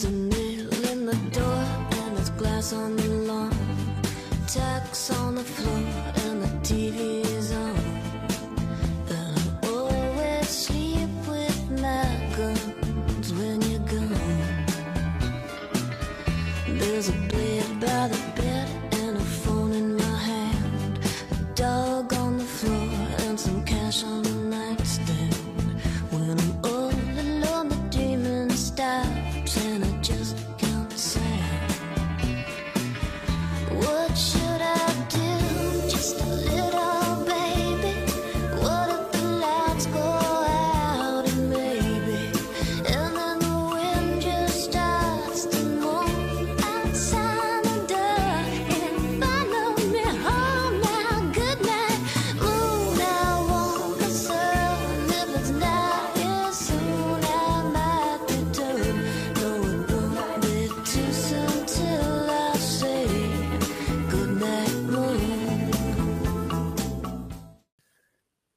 [0.00, 1.62] There's a nail in the door
[1.92, 3.54] and there's glass on the lawn.
[4.46, 6.09] Tacks on the floor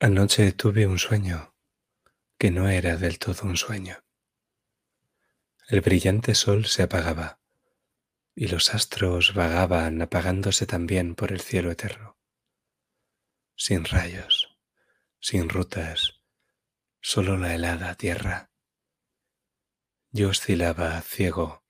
[0.06, 1.56] Anoche tuve un sueño
[2.38, 4.04] que no era del todo un sueño.
[5.70, 7.40] El brillante sol se apagaba
[8.36, 12.18] y los astros vagaban apagándose también por el cielo eterno.
[13.56, 14.58] Sin rayos,
[15.22, 16.20] sin rutas,
[17.00, 18.52] solo la helada tierra.
[20.12, 21.64] Yo oscilaba ciego,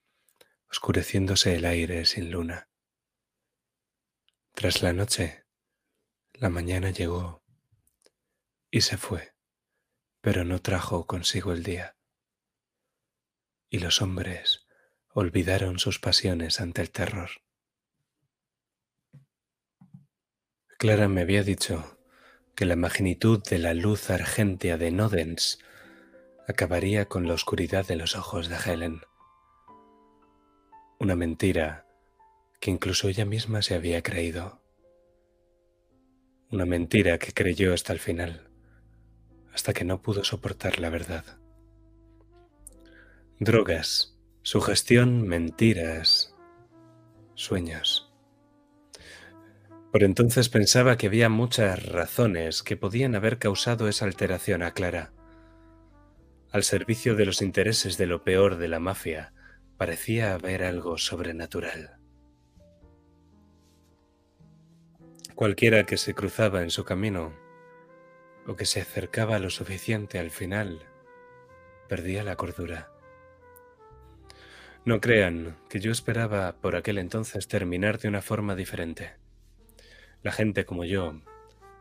[0.72, 2.68] oscureciéndose el aire sin luna.
[4.56, 5.46] Tras la noche,
[6.34, 7.43] la mañana llegó
[8.74, 9.36] y se fue,
[10.20, 11.96] pero no trajo consigo el día.
[13.70, 14.66] Y los hombres
[15.10, 17.30] olvidaron sus pasiones ante el terror.
[20.80, 22.00] Clara me había dicho
[22.56, 25.60] que la magnitud de la luz argentea de Nodens
[26.48, 29.02] acabaría con la oscuridad de los ojos de Helen.
[31.00, 31.86] Una mentira
[32.60, 34.64] que incluso ella misma se había creído.
[36.50, 38.50] Una mentira que creyó hasta el final
[39.54, 41.24] hasta que no pudo soportar la verdad.
[43.40, 46.36] Drogas, sugestión, mentiras,
[47.36, 48.12] sueños.
[49.92, 55.14] Por entonces pensaba que había muchas razones que podían haber causado esa alteración a Clara.
[56.52, 59.34] Al servicio de los intereses de lo peor de la mafia,
[59.78, 61.98] parecía haber algo sobrenatural.
[65.36, 67.43] Cualquiera que se cruzaba en su camino
[68.48, 70.80] o que se acercaba lo suficiente al final,
[71.88, 72.92] perdía la cordura.
[74.86, 79.14] No crean que yo esperaba por aquel entonces terminar de una forma diferente.
[80.24, 81.22] La gente como yo,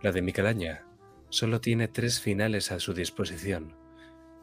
[0.02, 0.86] la de mi calaña,
[1.28, 3.74] solo tiene tres finales a su disposición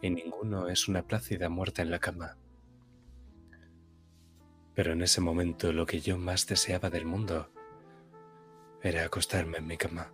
[0.01, 2.37] y ninguno es una plácida muerte en la cama.
[4.75, 7.51] Pero en ese momento lo que yo más deseaba del mundo
[8.81, 10.11] era acostarme en mi cama.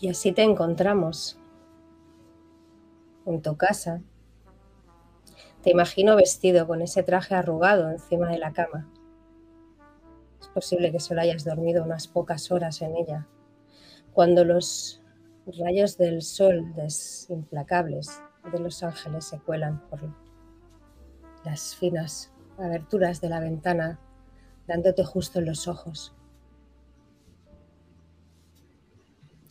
[0.00, 1.38] Y así te encontramos
[3.26, 4.00] en tu casa.
[5.62, 8.88] Te imagino vestido con ese traje arrugado encima de la cama.
[10.40, 13.26] Es posible que solo hayas dormido unas pocas horas en ella.
[14.12, 15.02] Cuando los
[15.46, 16.74] rayos del sol
[17.28, 18.22] implacables
[18.52, 20.00] de los ángeles se cuelan por
[21.44, 23.98] las finas aberturas de la ventana,
[24.66, 26.17] dándote justo en los ojos.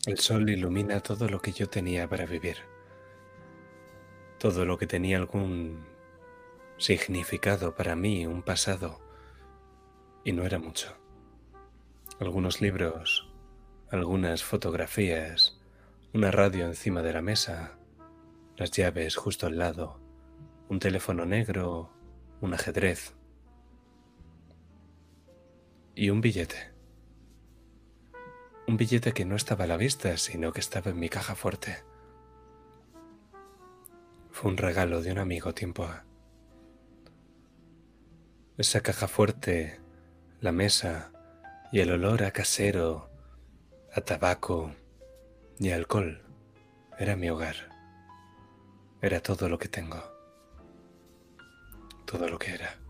[0.07, 2.59] El sol ilumina todo lo que yo tenía para vivir.
[4.40, 5.85] Todo lo que tenía algún
[6.78, 9.01] significado para mí, un pasado.
[10.24, 10.95] Y no era mucho.
[12.21, 13.30] Algunos libros,
[13.92, 15.59] algunas fotografías,
[16.13, 17.77] una radio encima de la mesa,
[18.56, 20.00] las llaves justo al lado,
[20.69, 21.92] un teléfono negro,
[22.39, 23.13] un ajedrez
[25.95, 26.76] y un billete.
[28.68, 31.84] Un billete que no estaba a la vista, sino que estaba en mi caja fuerte.
[34.30, 36.04] Fue un regalo de un amigo tiempo a.
[38.58, 39.80] Esa caja fuerte,
[40.42, 41.14] la mesa
[41.72, 43.10] y el olor a casero,
[43.94, 44.75] a tabaco
[45.60, 46.22] y alcohol
[47.00, 47.70] era mi hogar.
[49.02, 50.04] Era todo lo que tengo.
[52.06, 52.87] Todo lo que era.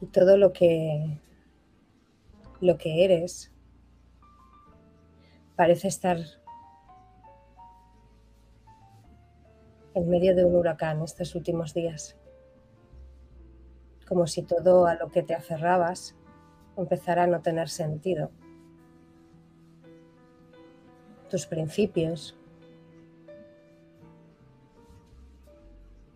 [0.00, 1.20] Y todo lo que
[2.60, 3.52] lo que eres
[5.56, 6.18] parece estar
[9.94, 12.16] en medio de un huracán estos últimos días.
[14.06, 16.16] Como si todo a lo que te aferrabas
[16.76, 18.30] empezara a no tener sentido.
[21.28, 22.36] Tus principios,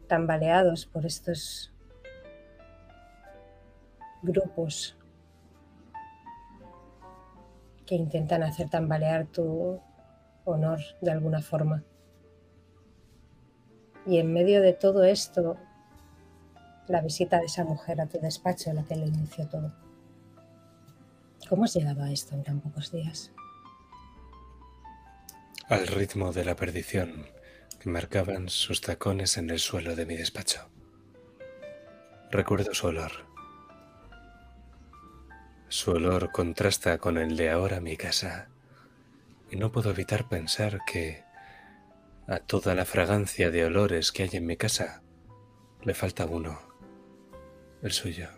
[0.06, 1.71] tambaleados por estos
[4.22, 4.96] grupos
[7.86, 9.80] que intentan hacer tambalear tu
[10.44, 11.82] honor de alguna forma.
[14.06, 15.56] Y en medio de todo esto,
[16.88, 19.72] la visita de esa mujer a tu despacho, la que le inició todo.
[21.48, 23.32] ¿Cómo has llegado a esto en tan pocos días?
[25.68, 27.26] Al ritmo de la perdición
[27.78, 30.68] que marcaban sus tacones en el suelo de mi despacho.
[32.30, 33.31] Recuerdo su olor.
[35.72, 38.50] Su olor contrasta con el de ahora mi casa
[39.50, 41.24] y no puedo evitar pensar que
[42.28, 45.02] a toda la fragancia de olores que hay en mi casa
[45.82, 46.60] le falta uno,
[47.80, 48.28] el suyo.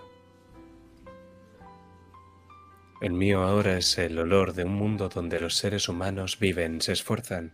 [3.00, 6.92] El mío ahora es el olor de un mundo donde los seres humanos viven, se
[6.92, 7.52] esfuerzan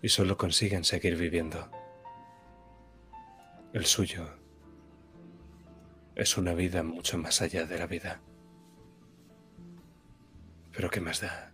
[0.00, 1.72] y solo consiguen seguir viviendo.
[3.72, 4.28] El suyo
[6.14, 8.20] es una vida mucho más allá de la vida.
[10.80, 11.52] Pero ¿qué más da?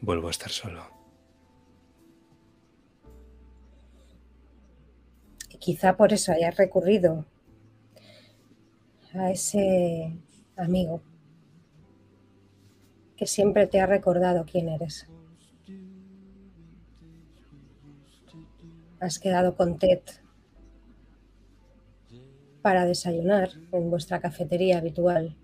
[0.00, 0.84] Vuelvo a estar solo.
[5.50, 7.26] Y quizá por eso hayas recurrido
[9.14, 10.16] a ese
[10.56, 11.02] amigo
[13.16, 15.08] que siempre te ha recordado quién eres.
[19.00, 20.02] Has quedado con Ted
[22.62, 25.36] para desayunar en vuestra cafetería habitual.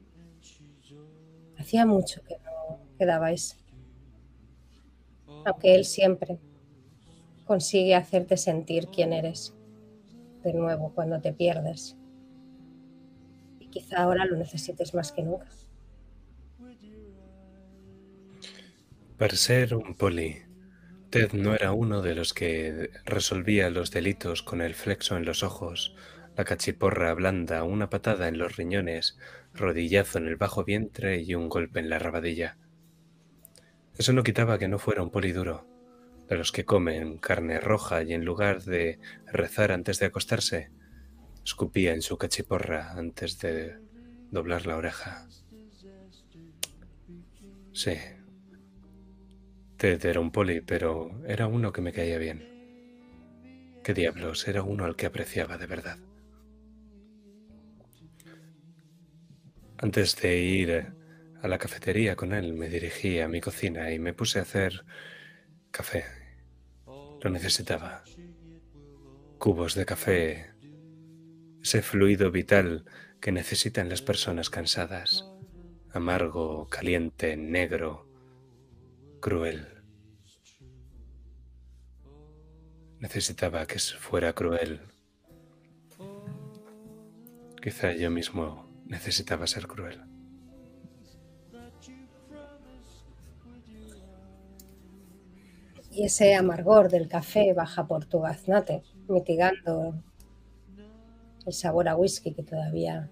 [1.62, 3.56] Hacía mucho que no quedabais,
[5.44, 6.40] aunque él siempre
[7.44, 9.54] consigue hacerte sentir quién eres
[10.42, 11.96] de nuevo cuando te pierdes.
[13.60, 15.46] Y quizá ahora lo necesites más que nunca.
[19.16, 20.42] Para ser un poli,
[21.10, 25.44] Ted no era uno de los que resolvía los delitos con el flexo en los
[25.44, 25.94] ojos,
[26.36, 29.18] la cachiporra blanda, una patada en los riñones,
[29.52, 32.56] rodillazo en el bajo vientre y un golpe en la rabadilla.
[33.98, 35.66] Eso no quitaba que no fuera un poli duro,
[36.28, 40.70] de los que comen carne roja y en lugar de rezar antes de acostarse,
[41.44, 43.78] escupía en su cachiporra antes de
[44.30, 45.28] doblar la oreja.
[47.72, 47.96] Sí,
[49.76, 52.48] Ted era un poli, pero era uno que me caía bien.
[53.82, 54.46] ¿Qué diablos?
[54.46, 55.98] Era uno al que apreciaba de verdad.
[59.82, 60.94] Antes de ir
[61.42, 64.84] a la cafetería con él, me dirigí a mi cocina y me puse a hacer
[65.72, 66.04] café.
[67.20, 68.04] Lo necesitaba.
[69.38, 70.52] Cubos de café,
[71.60, 72.84] ese fluido vital
[73.20, 75.28] que necesitan las personas cansadas.
[75.90, 78.08] Amargo, caliente, negro,
[79.18, 79.66] cruel.
[83.00, 84.80] Necesitaba que fuera cruel.
[87.60, 89.98] Quizá yo mismo necesitaba ser cruel.
[95.90, 99.94] Y ese amargor del café baja por tu gaznate, mitigando
[101.46, 103.10] el sabor a whisky que todavía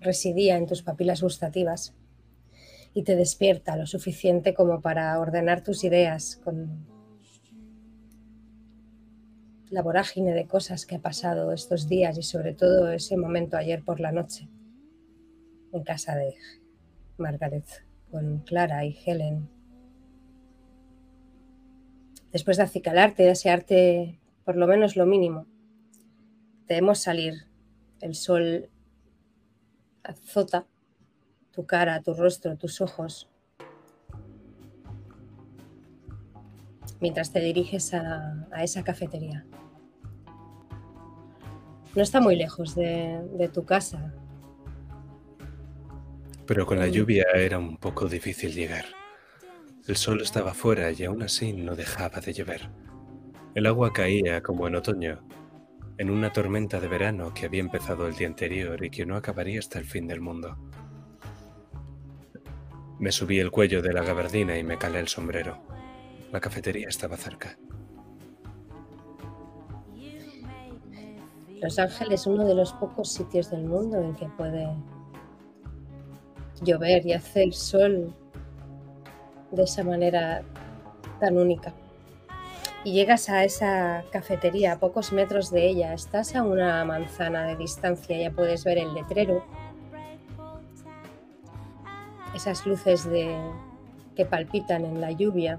[0.00, 1.94] residía en tus papilas gustativas
[2.94, 6.95] y te despierta lo suficiente como para ordenar tus ideas con
[9.76, 13.84] la vorágine de cosas que ha pasado estos días y sobre todo ese momento ayer
[13.84, 14.48] por la noche
[15.70, 16.34] en casa de
[17.18, 17.66] Margaret
[18.10, 19.50] con Clara y Helen.
[22.32, 25.46] Después de acicalarte, de desearte por lo menos lo mínimo,
[26.66, 27.34] debemos salir.
[28.00, 28.70] El sol
[30.04, 30.64] azota
[31.50, 33.28] tu cara, tu rostro, tus ojos,
[36.98, 39.44] mientras te diriges a esa cafetería.
[41.96, 44.12] No está muy lejos de, de tu casa.
[46.46, 48.84] Pero con la lluvia era un poco difícil llegar.
[49.88, 52.68] El sol estaba fuera y aún así no dejaba de llover.
[53.54, 55.26] El agua caía como en otoño,
[55.96, 59.58] en una tormenta de verano que había empezado el día anterior y que no acabaría
[59.58, 60.58] hasta el fin del mundo.
[62.98, 65.62] Me subí el cuello de la gabardina y me calé el sombrero.
[66.30, 67.56] La cafetería estaba cerca.
[71.60, 74.68] Los Ángeles es uno de los pocos sitios del mundo en que puede
[76.62, 78.14] llover y hacer sol
[79.50, 80.42] de esa manera
[81.18, 81.72] tan única.
[82.84, 87.56] Y llegas a esa cafetería, a pocos metros de ella, estás a una manzana de
[87.56, 89.44] distancia, ya puedes ver el letrero,
[92.34, 93.34] esas luces de,
[94.14, 95.58] que palpitan en la lluvia,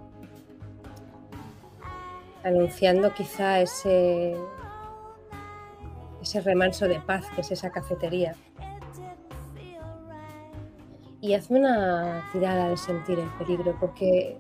[2.44, 4.38] anunciando quizá ese,
[6.28, 8.36] ese remanso de paz que es esa cafetería.
[11.22, 14.38] Y hazme una tirada de sentir el peligro, porque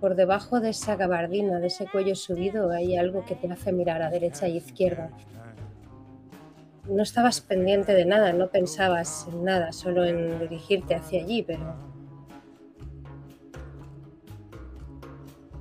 [0.00, 4.02] por debajo de esa gabardina, de ese cuello subido, hay algo que te hace mirar
[4.02, 5.10] a derecha y izquierda.
[6.88, 11.74] No estabas pendiente de nada, no pensabas en nada, solo en dirigirte hacia allí, pero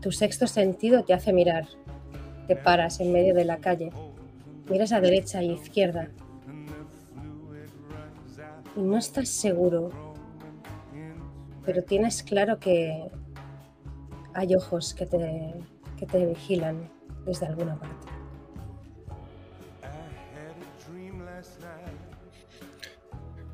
[0.01, 1.67] tu sexto sentido te hace mirar.
[2.47, 3.91] Te paras en medio de la calle,
[4.69, 6.09] miras a derecha y izquierda
[8.75, 9.89] y no estás seguro,
[11.65, 13.09] pero tienes claro que
[14.33, 15.53] hay ojos que te,
[15.97, 16.89] que te vigilan
[17.25, 18.07] desde alguna parte.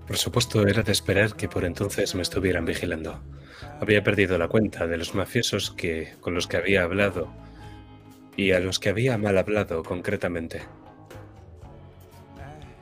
[0.07, 3.21] Por supuesto, era de esperar que por entonces me estuvieran vigilando.
[3.79, 7.31] Había perdido la cuenta de los mafiosos que, con los que había hablado
[8.35, 10.61] y a los que había mal hablado concretamente.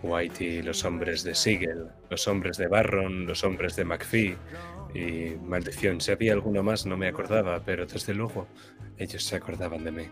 [0.03, 4.37] Whitey, los hombres de Siegel, los hombres de Barron, los hombres de McPhee
[4.93, 8.47] y maldición, si había alguno más no me acordaba, pero desde luego
[8.97, 10.07] ellos se acordaban de mí.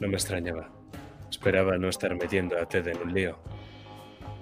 [0.00, 0.70] No me extrañaba.
[1.30, 3.38] Esperaba no estar metiendo a Ted en un lío.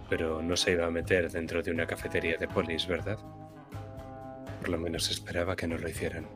[0.08, 3.18] Pero no se iba a meter dentro de una cafetería de polis, ¿verdad?
[4.60, 6.26] Por lo menos esperaba que no lo hicieran.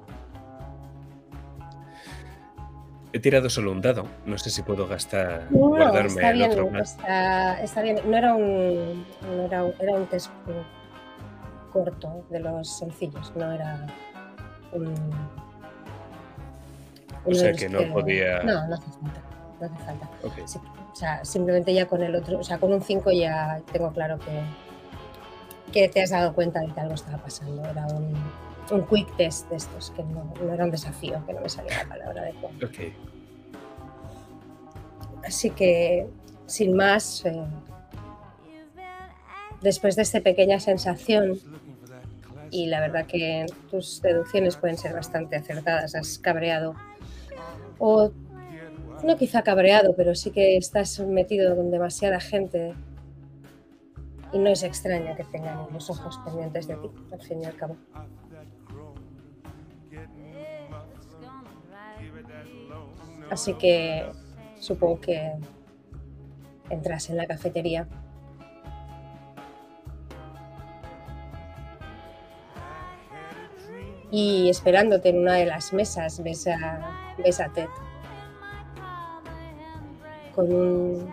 [3.12, 4.06] He tirado solo un dado.
[4.24, 6.90] No sé si puedo gastar, No, guardarme está el bien, otro más.
[6.92, 7.98] está, está bien.
[8.06, 9.04] No era un,
[9.36, 10.30] no era un, era un test
[11.72, 13.86] corto de los sencillos, no era
[14.72, 14.94] un...
[17.24, 19.20] O sea que no podía- No, no hace falta.
[19.60, 20.08] No hace falta.
[20.24, 20.32] Ok.
[20.46, 20.58] Sí,
[20.92, 24.18] o sea, simplemente ya con el otro, o sea, con un 5 ya tengo claro
[24.18, 24.40] que,
[25.72, 27.64] que te has dado cuenta de que algo estaba pasando.
[27.64, 28.14] Era un,
[28.70, 31.78] un quick test de estos, que no, no era un desafío, que no me salía
[31.78, 32.54] la palabra adecuada.
[32.64, 32.92] Ok.
[35.24, 36.08] Así que,
[36.46, 37.44] sin más, eh,
[39.60, 41.38] después de esta pequeña sensación,
[42.50, 46.74] y la verdad que tus deducciones pueden ser bastante acertadas, has cabreado,
[47.78, 48.10] o
[49.04, 52.74] no quizá cabreado, pero sí que estás metido con demasiada gente
[54.32, 57.56] y no es extraño que tengan los ojos pendientes de ti, al fin y al
[57.56, 57.76] cabo.
[63.30, 64.10] Así que
[64.58, 65.32] supongo que
[66.68, 67.86] entras en la cafetería.
[74.10, 76.90] Y esperándote en una de las mesas ves a,
[77.54, 77.68] Ted
[80.34, 81.08] con, un,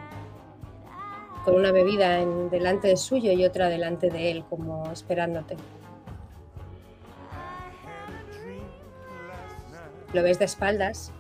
[1.46, 5.58] con una bebida en- delante de suyo y otra delante de él, como esperándote.
[10.14, 11.12] Lo ves de espaldas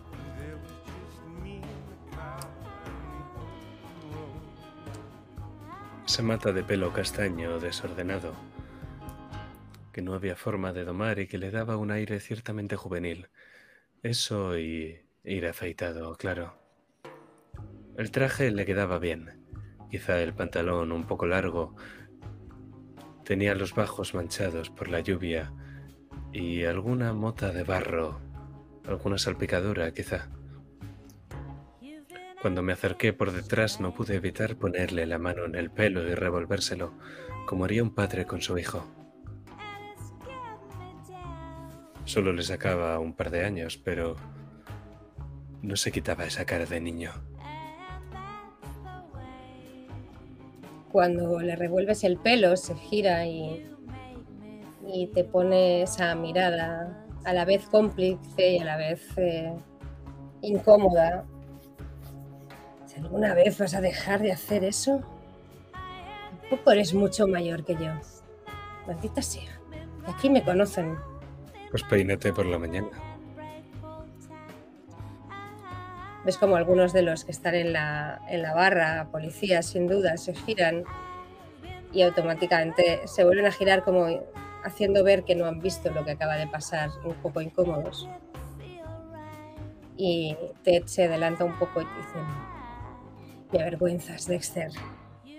[6.24, 8.34] Mata de pelo castaño desordenado,
[9.94, 13.30] que no había forma de domar y que le daba un aire ciertamente juvenil.
[14.02, 16.58] Eso y ir afeitado, claro.
[17.98, 19.46] El traje le quedaba bien,
[19.92, 21.76] quizá el pantalón un poco largo.
[23.24, 25.54] Tenía los bajos manchados por la lluvia
[26.34, 28.20] y alguna mota de barro,
[28.86, 30.30] alguna salpicadura quizá.
[32.42, 36.14] Cuando me acerqué por detrás no pude evitar ponerle la mano en el pelo y
[36.14, 36.94] revolvérselo,
[37.46, 38.86] como haría un padre con su hijo.
[42.06, 44.16] Solo le sacaba un par de años, pero
[45.62, 47.12] no se quitaba esa cara de niño.
[50.98, 53.70] cuando le revuelves el pelo, se gira y,
[54.88, 59.54] y te pone esa mirada a la vez cómplice y a la vez eh,
[60.42, 61.24] incómoda.
[62.98, 67.92] Alguna vez vas a dejar de hacer eso, un poco eres mucho mayor que yo.
[68.88, 69.60] Maldita sea.
[70.08, 70.98] Y aquí me conocen.
[71.70, 72.90] Pues peínate por la mañana.
[76.26, 80.18] Ves como algunos de los que están en la, en la barra, policías sin duda,
[80.18, 80.84] se giran
[81.94, 84.08] y automáticamente se vuelven a girar como
[84.64, 88.10] haciendo ver que no han visto lo que acaba de pasar, un poco incómodos.
[89.96, 92.20] Y Ted se adelanta un poco y te dice,
[93.52, 94.72] Me avergüenzas, Dexter.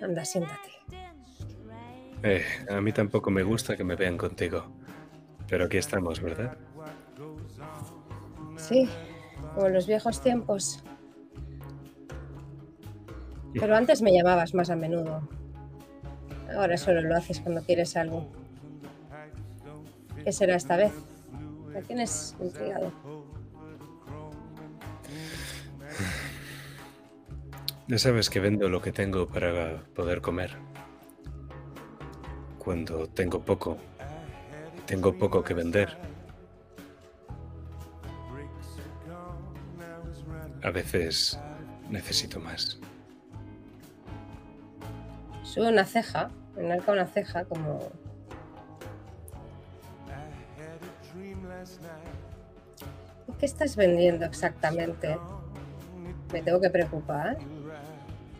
[0.02, 0.70] Anda, siéntate.
[2.22, 4.64] Eh, a mí tampoco me gusta que me vean contigo.
[5.48, 6.56] Pero aquí estamos, ¿verdad?
[8.56, 8.88] Sí,
[9.54, 10.82] como en los viejos tiempos.
[13.54, 15.28] Pero antes me llamabas más a menudo.
[16.56, 18.26] Ahora solo lo haces cuando quieres algo.
[20.24, 20.92] ¿Qué será esta vez?
[21.72, 22.92] Me tienes intrigado.
[27.88, 30.58] Ya sabes que vendo lo que tengo para poder comer.
[32.58, 33.78] Cuando tengo poco,
[34.84, 35.96] tengo poco que vender.
[40.62, 41.40] A veces
[41.88, 42.78] necesito más.
[45.42, 47.90] Sube una ceja, enarca una ceja como...
[53.38, 55.16] ¿Qué estás vendiendo exactamente?
[56.34, 57.38] Me tengo que preocupar.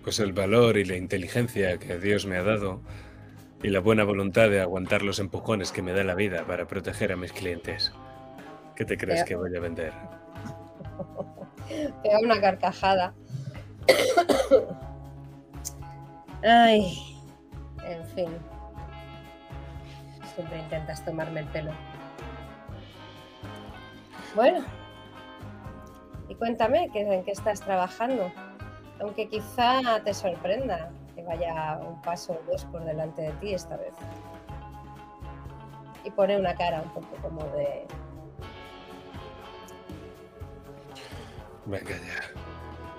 [0.03, 2.81] Pues el valor y la inteligencia que Dios me ha dado
[3.63, 7.13] y la buena voluntad de aguantar los empujones que me da la vida para proteger
[7.13, 7.93] a mis clientes.
[8.77, 9.93] ¿Qué te crees que voy a vender?
[12.03, 13.13] Pega una carcajada.
[16.43, 16.97] Ay,
[17.85, 18.29] en fin.
[20.35, 21.73] Siempre intentas tomarme el pelo.
[24.37, 24.65] Bueno,
[26.29, 28.31] y cuéntame ¿qué- en qué estás trabajando.
[29.01, 33.77] Aunque quizá te sorprenda que vaya un paso o dos por delante de ti esta
[33.77, 33.95] vez.
[36.05, 37.87] Y pone una cara un poco como de
[41.69, 42.23] Venga ya.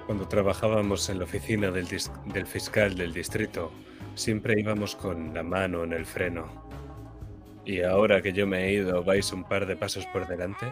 [0.06, 3.72] Cuando trabajábamos en la oficina del, del fiscal del distrito,
[4.14, 6.46] siempre íbamos con la mano en el freno.
[7.66, 10.72] ¿Y ahora que yo me he ido, vais un par de pasos por delante?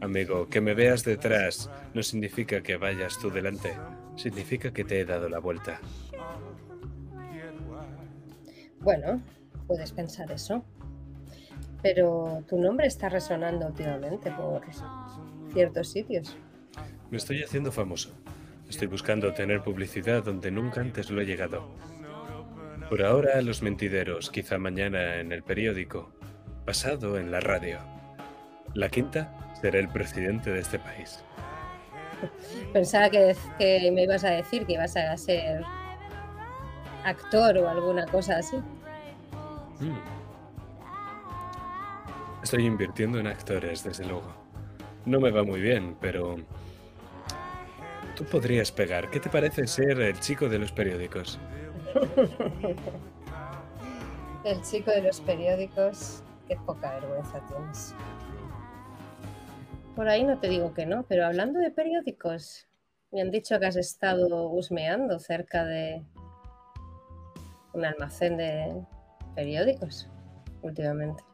[0.00, 3.72] Amigo, que me veas detrás no significa que vayas tú delante,
[4.16, 5.80] significa que te he dado la vuelta.
[8.80, 9.20] Bueno,
[9.66, 10.64] puedes pensar eso.
[11.82, 14.62] Pero tu nombre está resonando últimamente por
[15.52, 16.36] ciertos sitios.
[17.10, 18.10] Me estoy haciendo famoso.
[18.68, 21.68] Estoy buscando tener publicidad donde nunca antes lo he llegado.
[22.88, 26.10] Por ahora los mentideros, quizá mañana en el periódico,
[26.64, 27.78] pasado en la radio.
[28.74, 31.22] La quinta será el presidente de este país.
[32.72, 35.62] Pensaba que, que me ibas a decir que ibas a ser
[37.04, 38.56] actor o alguna cosa así.
[39.80, 39.98] Mm.
[42.42, 44.32] Estoy invirtiendo en actores, desde luego.
[45.04, 46.36] No me va muy bien, pero...
[48.14, 49.10] Tú podrías pegar.
[49.10, 51.38] ¿Qué te parece ser el chico de los periódicos?
[54.44, 57.94] El chico de los periódicos, qué poca vergüenza tienes.
[59.98, 62.68] Por ahí no te digo que no, pero hablando de periódicos,
[63.10, 66.04] me han dicho que has estado husmeando cerca de
[67.72, 68.80] un almacén de
[69.34, 70.08] periódicos
[70.62, 71.24] últimamente.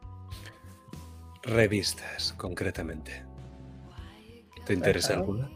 [1.42, 3.22] Revistas, concretamente.
[4.64, 5.50] ¿Te interesa alguna?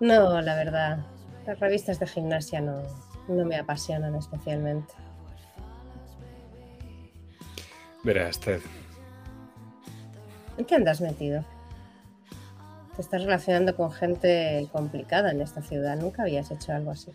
[0.00, 1.06] No, la verdad,
[1.46, 2.82] las revistas de gimnasia no,
[3.28, 4.92] no me apasionan especialmente.
[8.02, 8.60] Verás, Ted,
[10.58, 11.44] ¿En qué andas metido?
[13.00, 15.96] Te estás relacionando con gente complicada en esta ciudad.
[15.96, 17.10] Nunca habías hecho algo así.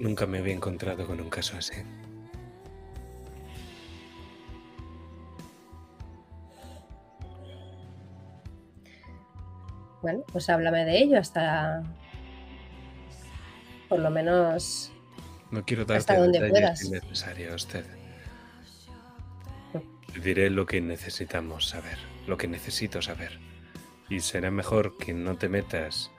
[0.00, 1.74] nunca me había encontrado con un caso así.
[10.00, 11.82] Bueno, pues háblame de ello hasta
[13.90, 14.90] por lo menos
[15.50, 16.84] No quiero darte Hasta donde detalles puedas.
[16.84, 17.95] innecesarios, Ted.
[20.22, 23.38] Diré lo que necesitamos saber, lo que necesito saber.
[24.08, 26.10] Y será mejor que no te metas,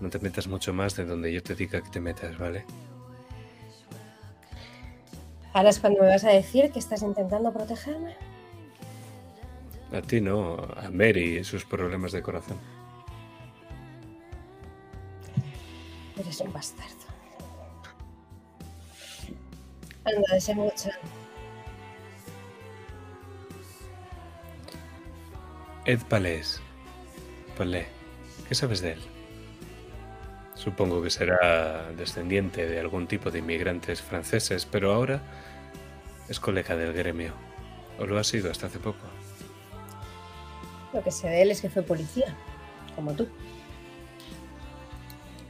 [0.00, 2.64] no te metas mucho más de donde yo te diga que te metas, ¿vale?
[5.56, 8.14] ahora es cuando me vas a decir que estás intentando protegerme.
[9.90, 12.58] A ti no, a Mary y sus problemas de corazón.
[16.18, 17.06] Eres un bastardo.
[20.04, 20.90] Anda, desembucha.
[25.86, 26.60] Ed Palés.
[27.56, 27.86] Palé,
[28.48, 29.00] ¿qué sabes de él?
[30.56, 35.22] Supongo que será descendiente de algún tipo de inmigrantes franceses, pero ahora
[36.28, 37.34] es colega del gremio.
[38.00, 38.98] ¿O lo ha sido hasta hace poco?
[40.92, 42.34] Lo que sé de él es que fue policía,
[42.96, 43.28] como tú.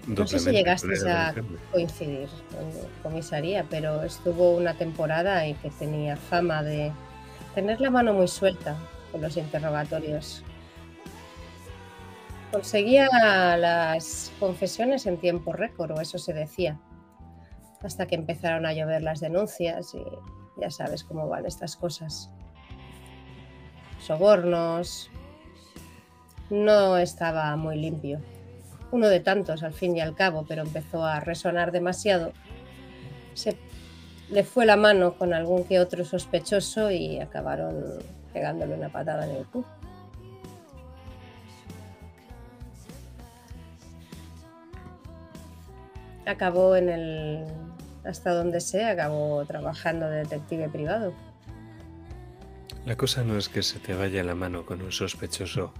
[0.07, 1.35] No sé si llegaste a
[1.73, 2.29] coincidir
[2.61, 6.93] en comisaría, pero estuvo una temporada y que tenía fama de
[7.55, 8.77] tener la mano muy suelta
[9.17, 10.43] con los interrogatorios.
[12.53, 13.09] Conseguía
[13.57, 16.79] las confesiones en tiempo récord, o eso se decía,
[17.83, 20.05] hasta que empezaron a llover las denuncias y
[20.61, 22.31] ya sabes cómo van estas cosas.
[24.01, 25.11] Sobornos.
[26.51, 28.21] No estaba muy limpio.
[28.93, 32.33] Uno de tantos, al fin y al cabo, pero empezó a resonar demasiado.
[33.33, 33.57] Se
[34.29, 37.99] le fue la mano con algún que otro sospechoso y acabaron
[38.37, 39.67] pegándole una patada en el culo.
[46.27, 47.47] Acabó en el.
[48.05, 51.15] hasta donde sea, acabó trabajando de detective privado.
[52.85, 55.73] La cosa no es que se te vaya la mano con un sospechoso,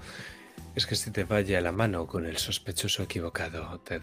[0.75, 4.03] es que se te vaya la mano con el sospechoso equivocado, Ted.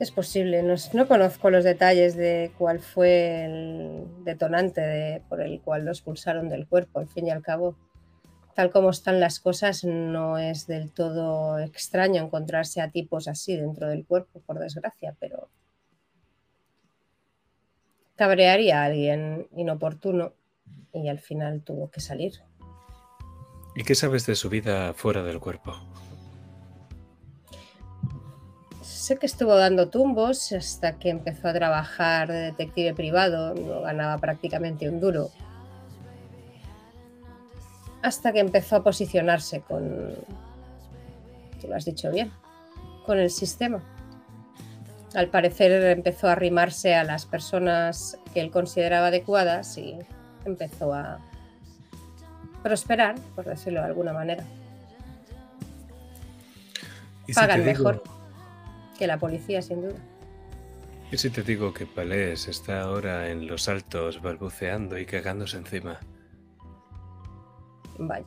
[0.00, 5.60] Es posible, no, no conozco los detalles de cuál fue el detonante de- por el
[5.60, 7.74] cual lo expulsaron del cuerpo, al fin y al cabo.
[8.54, 13.88] Tal como están las cosas, no es del todo extraño encontrarse a tipos así dentro
[13.88, 15.48] del cuerpo, por desgracia, pero
[18.16, 20.32] cabrearía a alguien inoportuno
[20.92, 22.32] y al final tuvo que salir.
[23.76, 25.74] ¿Y qué sabes de su vida fuera del cuerpo?
[29.08, 34.18] Sé que estuvo dando tumbos hasta que empezó a trabajar de detective privado, no ganaba
[34.18, 35.30] prácticamente un duro.
[38.02, 40.14] Hasta que empezó a posicionarse con,
[41.58, 42.30] tú lo has dicho bien,
[43.06, 43.82] con el sistema.
[45.14, 49.98] Al parecer empezó a arrimarse a las personas que él consideraba adecuadas y
[50.44, 51.18] empezó a
[52.62, 54.44] prosperar, por decirlo de alguna manera.
[57.26, 58.17] ¿Y si Pagan digo- mejor
[58.98, 59.96] que la policía, sin duda.
[61.10, 65.98] ¿Y si te digo que Palés está ahora en los altos balbuceando y cagándose encima?
[67.98, 68.26] Vaya.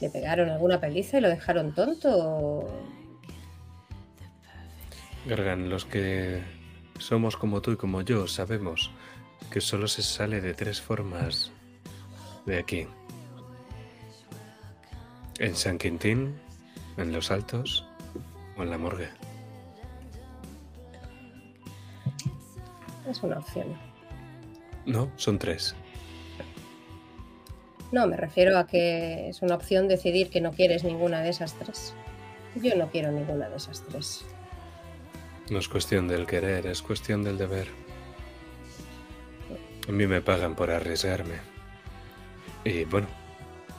[0.00, 2.08] ¿Le pegaron alguna paliza y lo dejaron tonto?
[2.12, 2.68] o-
[5.26, 6.42] Gargan, los que
[6.98, 8.90] somos como tú y como yo sabemos
[9.50, 11.52] que solo se sale de tres formas
[12.46, 12.86] de aquí.
[15.42, 16.36] En San Quintín,
[16.96, 17.84] en los altos
[18.56, 19.08] o en la morgue.
[23.10, 23.76] Es una opción.
[24.86, 25.74] No, son tres.
[27.90, 31.54] No, me refiero a que es una opción decidir que no quieres ninguna de esas
[31.54, 31.92] tres.
[32.54, 34.24] Yo no quiero ninguna de esas tres.
[35.50, 37.66] No es cuestión del querer, es cuestión del deber.
[39.88, 41.40] A mí me pagan por arriesgarme.
[42.64, 43.08] Y bueno,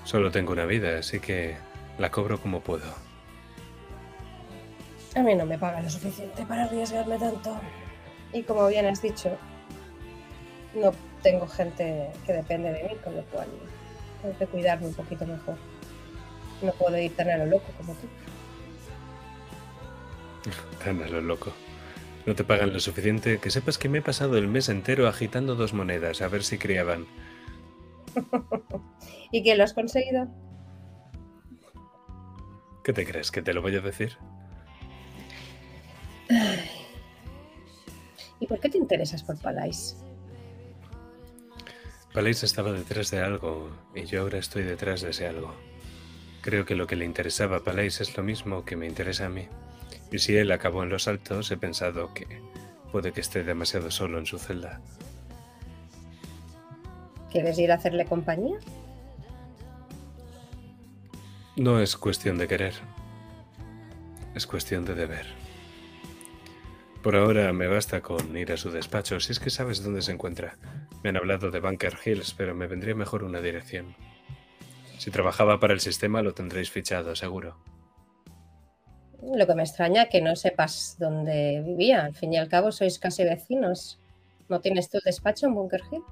[0.04, 1.56] solo tengo una vida, así que
[1.98, 2.86] la cobro como puedo.
[5.16, 7.60] A mí no me pagan lo suficiente para arriesgarme tanto.
[8.32, 9.38] Y como bien has dicho,
[10.74, 13.48] no tengo gente que depende de mí, con lo cual
[14.22, 15.56] tengo que cuidarme un poquito mejor.
[16.62, 18.08] No puedo ir tan a lo loco como tú.
[20.84, 21.54] Tan a lo loco.
[22.26, 25.56] No te pagan lo suficiente que sepas que me he pasado el mes entero agitando
[25.56, 27.06] dos monedas a ver si criaban.
[29.32, 30.28] ¿Y qué lo has conseguido?
[32.84, 33.32] ¿Qué te crees?
[33.32, 34.18] ¿Que te lo voy a decir?
[38.40, 39.98] ¿Y por qué te interesas por Palais?
[42.14, 45.56] Palais estaba detrás de algo y yo ahora estoy detrás de ese algo.
[46.42, 49.30] Creo que lo que le interesaba a Palais es lo mismo que me interesa a
[49.30, 49.48] mí.
[50.12, 52.42] Y si él acabó en los altos, he pensado que
[52.92, 54.82] puede que esté demasiado solo en su celda.
[57.34, 58.60] ¿Quieres ir a hacerle compañía?
[61.56, 62.76] No es cuestión de querer.
[64.36, 65.26] Es cuestión de deber.
[67.02, 70.12] Por ahora me basta con ir a su despacho, si es que sabes dónde se
[70.12, 70.58] encuentra.
[71.02, 73.96] Me han hablado de Bunker Hills, pero me vendría mejor una dirección.
[75.00, 77.58] Si trabajaba para el sistema lo tendréis fichado, seguro.
[79.24, 82.06] Lo que me extraña que no sepas dónde vivía.
[82.06, 84.00] Al fin y al cabo sois casi vecinos.
[84.50, 86.04] ¿No tienes tu despacho en Bunker Hill?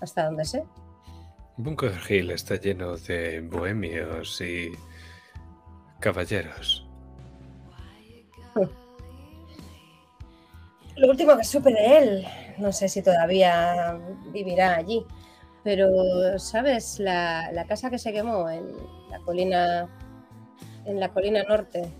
[0.00, 0.64] Hasta donde sé.
[1.56, 4.72] Bunker Hill está lleno de bohemios y
[6.00, 6.86] caballeros.
[10.96, 12.26] Lo último que supe de él,
[12.58, 13.98] no sé si todavía
[14.32, 15.04] vivirá allí,
[15.62, 16.98] pero ¿sabes?
[16.98, 18.72] La, la casa que se quemó en
[19.10, 19.88] la colina,
[20.84, 21.90] en la colina norte.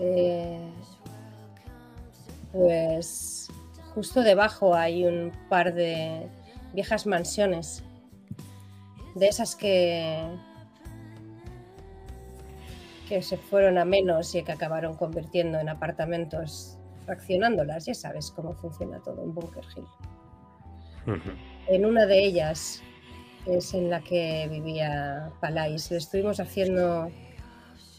[0.00, 0.72] Eh,
[2.52, 3.29] pues
[4.00, 6.26] justo debajo hay un par de
[6.72, 7.84] viejas mansiones,
[9.14, 10.24] de esas que
[13.06, 17.84] que se fueron a menos y que acabaron convirtiendo en apartamentos fraccionándolas.
[17.84, 21.20] Ya sabes cómo funciona todo en Bunker Hill.
[21.66, 22.82] En una de ellas,
[23.44, 27.10] que es en la que vivía Palais, le estuvimos haciendo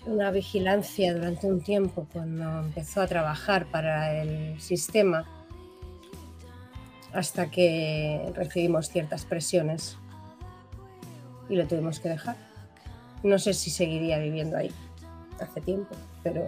[0.08, 5.41] una vigilancia durante un tiempo cuando empezó a trabajar para el sistema
[7.14, 9.98] hasta que recibimos ciertas presiones
[11.50, 12.36] y lo tuvimos que dejar.
[13.24, 14.72] No sé si seguiría viviendo ahí
[15.40, 16.48] hace tiempo, pero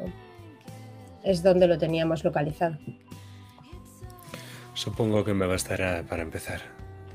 [1.23, 2.78] es donde lo teníamos localizado.
[4.73, 6.62] Supongo que me bastará para empezar.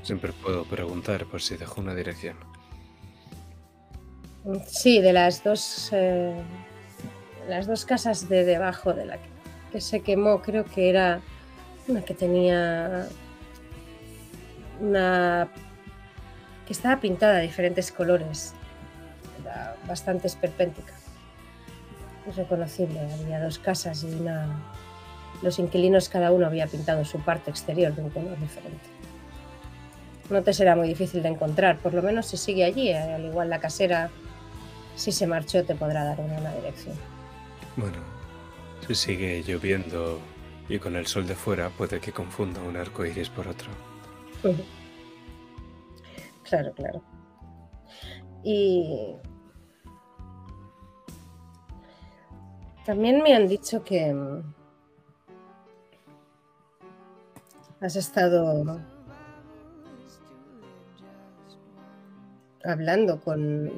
[0.03, 2.37] Siempre puedo preguntar por si dejo una dirección.
[4.65, 6.41] Sí, de las dos, eh,
[7.49, 9.29] las dos casas de debajo de la que,
[9.73, 11.21] que se quemó, creo que era
[11.87, 13.09] una que tenía
[14.79, 15.49] una
[16.65, 18.53] que estaba pintada de diferentes colores,
[19.41, 20.93] era bastante esperpéntica,
[22.27, 22.99] es reconocible.
[22.99, 24.47] Había dos casas y una,
[25.41, 28.85] los inquilinos cada uno había pintado su parte exterior de un color diferente.
[30.29, 33.25] No te será muy difícil de encontrar, por lo menos si sigue allí, eh, al
[33.25, 34.11] igual la casera
[34.95, 36.95] si se marchó te podrá dar una, una dirección.
[37.77, 37.97] Bueno,
[38.87, 40.19] si sigue lloviendo
[40.67, 43.88] y con el sol de fuera, puede que confunda un arco iris por otro.
[46.43, 47.01] Claro, claro.
[48.43, 49.15] Y
[52.85, 54.41] también me han dicho que mm,
[57.81, 58.79] has estado
[62.63, 63.71] hablando con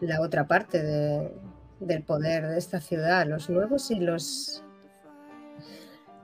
[0.00, 1.32] la otra parte de-
[1.80, 4.62] del poder de esta ciudad, los nuevos y los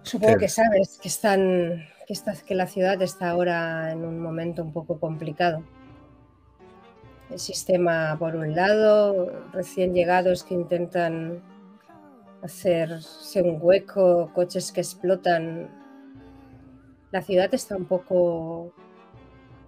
[0.03, 4.63] Supongo que sabes que están que, esta- que la ciudad está ahora en un momento
[4.63, 5.63] un poco complicado.
[7.31, 11.41] El sistema, por un lado, recién llegados que intentan
[12.43, 15.69] hacerse un hueco, coches que explotan.
[17.13, 18.73] La ciudad está un poco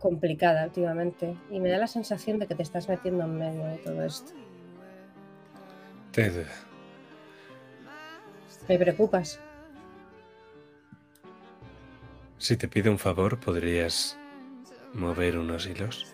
[0.01, 3.77] complicada últimamente y me da la sensación de que te estás metiendo en medio de
[3.79, 4.33] todo esto.
[6.12, 6.44] Ted,
[8.68, 9.40] ¿Me preocupas?
[12.44, 14.18] Si te pido un favor, ¿podrías
[14.92, 16.12] mover unos hilos?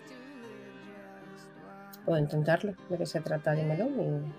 [2.05, 2.73] Puedo intentarlo.
[2.89, 3.51] ¿De qué se trata?
[3.53, 3.85] Dímelo.
[3.87, 4.31] y-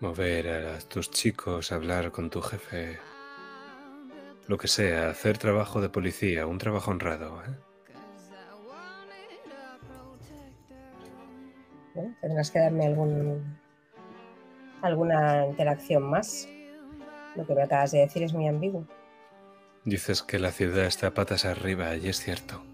[0.00, 2.98] Mover a tus chicos, hablar con tu jefe.
[4.46, 7.42] Lo que sea, hacer trabajo de policía, un trabajo honrado.
[7.42, 7.54] ¿eh?
[11.94, 13.56] Bueno, tendrás que darme algún,
[14.82, 16.48] alguna interacción más.
[17.36, 18.86] Lo que me acabas de decir es muy ambiguo.
[19.84, 22.64] Dices que la ciudad está patas arriba y es cierto.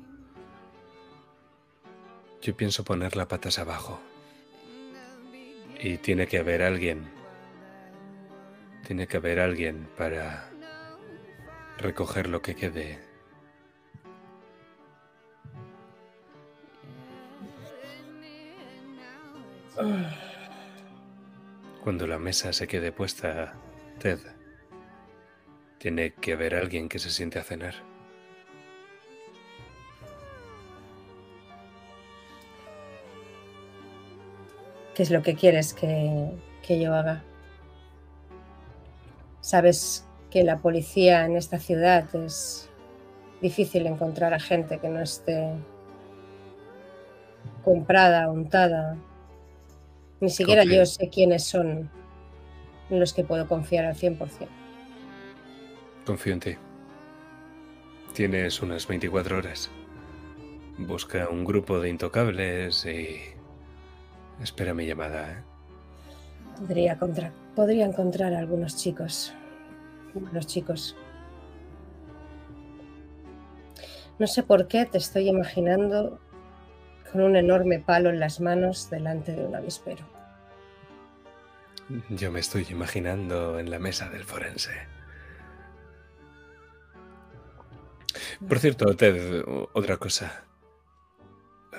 [2.40, 4.00] Yo pienso ponerla patas abajo.
[5.80, 7.10] Y tiene que haber alguien.
[8.86, 10.50] Tiene que haber alguien para
[11.78, 13.00] recoger lo que quede.
[21.82, 23.54] Cuando la mesa se quede puesta,
[23.98, 24.20] Ted,
[25.80, 27.74] tiene que haber alguien que se siente a cenar.
[34.94, 37.22] ¿Qué es lo que quieres que, que yo haga?
[39.40, 42.68] Sabes que la policía en esta ciudad es
[43.40, 45.54] difícil encontrar a gente que no esté
[47.64, 48.98] comprada, untada.
[50.20, 51.90] Ni siquiera yo sé quiénes son
[52.90, 54.59] en los que puedo confiar al 100%.
[56.10, 56.56] Confío en ti.
[58.14, 59.70] Tienes unas 24 horas.
[60.76, 63.20] Busca un grupo de intocables y...
[64.42, 65.42] Espera mi llamada, ¿eh?
[66.58, 69.32] Podría, contra- podría encontrar a algunos chicos.
[70.12, 70.96] Buenos chicos.
[74.18, 76.18] No sé por qué te estoy imaginando
[77.12, 80.04] con un enorme palo en las manos delante de un avispero.
[82.08, 84.72] Yo me estoy imaginando en la mesa del forense.
[88.48, 89.42] Por cierto, Ted,
[89.74, 90.44] otra cosa.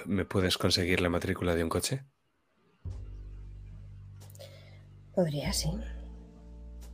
[0.05, 2.05] ¿Me puedes conseguir la matrícula de un coche?
[5.13, 5.69] Podría, sí.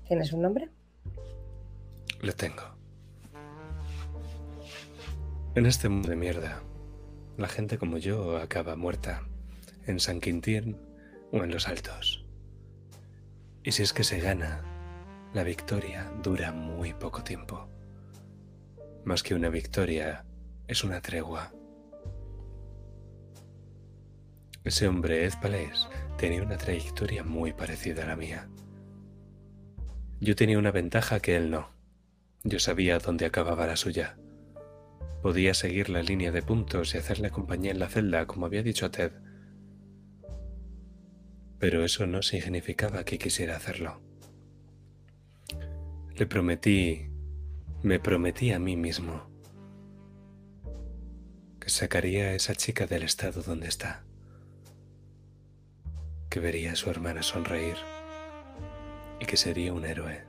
[0.07, 0.69] ¿Tienes un nombre?
[2.21, 2.63] Lo tengo.
[5.55, 6.61] En este mundo de mierda,
[7.37, 9.23] la gente como yo acaba muerta
[9.85, 10.77] en San Quintín
[11.31, 12.25] o en los Altos.
[13.63, 14.63] Y si es que se gana,
[15.33, 17.69] la victoria dura muy poco tiempo.
[19.07, 20.25] Más que una victoria,
[20.67, 21.53] es una tregua.
[24.65, 28.49] Ese hombre, Ed Palés, tenía una trayectoria muy parecida a la mía.
[30.19, 31.69] Yo tenía una ventaja que él no.
[32.43, 34.17] Yo sabía dónde acababa la suya.
[35.21, 38.87] Podía seguir la línea de puntos y hacerle compañía en la celda, como había dicho
[38.87, 39.13] a Ted.
[41.59, 44.01] Pero eso no significaba que quisiera hacerlo.
[46.13, 47.07] Le prometí,
[47.83, 49.29] me prometí a mí mismo,
[51.59, 54.03] que sacaría a esa chica del estado donde está,
[56.29, 57.77] que vería a su hermana sonreír
[59.19, 60.23] y que sería un héroe.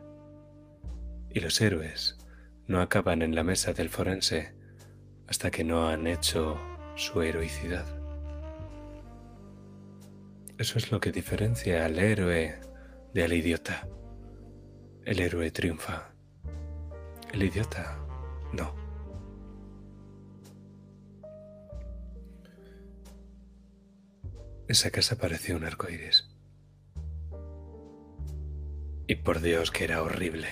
[1.31, 2.19] Y los héroes
[2.67, 4.55] no acaban en la mesa del forense
[5.27, 6.61] hasta que no han hecho
[6.97, 7.87] su heroicidad.
[10.59, 12.61] Eso es lo que diferencia al héroe
[13.15, 13.89] de al idiota.
[15.05, 16.18] El héroe triunfa.
[17.33, 17.99] El idiota
[18.53, 18.75] no.
[24.67, 26.29] Esa casa parecía un arco iris.
[29.07, 30.49] Y por Dios que era horrible.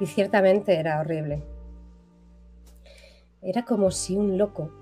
[0.00, 1.42] Y ciertamente era horrible.
[3.40, 4.81] Era como si un loco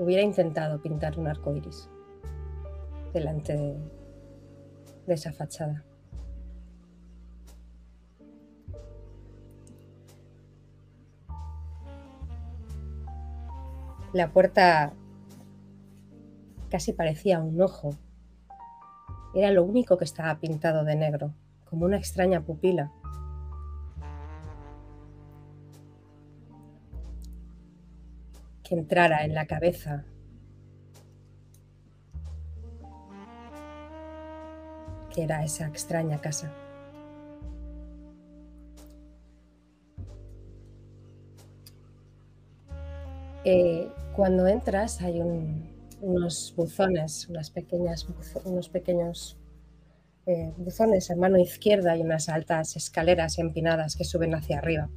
[0.00, 1.90] hubiera intentado pintar un arco iris
[3.12, 3.76] delante de,
[5.06, 5.84] de esa fachada.
[14.14, 14.94] La puerta
[16.70, 17.90] casi parecía un ojo.
[19.34, 21.34] Era lo único que estaba pintado de negro,
[21.66, 22.90] como una extraña pupila.
[28.76, 30.04] Entrara en la cabeza.
[35.12, 36.50] que era esa extraña casa.
[43.44, 45.70] Eh, cuando entras hay un-
[46.02, 48.06] unos buzones, unas pequeñas,
[48.44, 49.36] unos pequeños
[50.26, 54.88] eh, buzones en mano izquierda y unas altas escaleras empinadas que suben hacia arriba.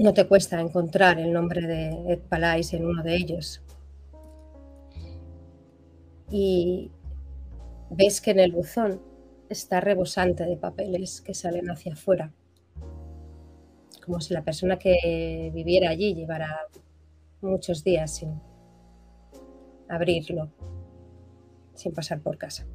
[0.00, 3.62] No te cuesta encontrar el nombre de Ed Palais en uno de ellos.
[6.30, 6.90] Y
[7.90, 9.00] ves que en el buzón
[9.48, 12.32] está rebosante de papeles que salen hacia afuera.
[14.04, 16.66] Como si la persona que viviera allí llevara
[17.40, 18.40] muchos días sin
[19.88, 20.50] abrirlo,
[21.74, 22.66] sin pasar por casa.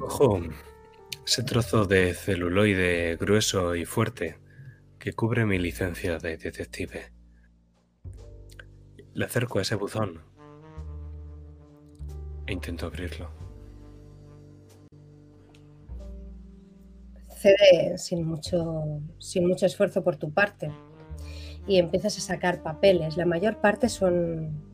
[0.00, 0.40] Cojo
[1.26, 4.38] ese trozo de celuloide grueso y fuerte
[4.98, 7.12] que cubre mi licencia de detective.
[9.12, 10.22] Le acerco a ese buzón
[12.46, 13.30] e intento abrirlo.
[17.28, 20.72] Cede sin mucho, sin mucho esfuerzo por tu parte
[21.66, 23.18] y empiezas a sacar papeles.
[23.18, 24.64] La mayor parte son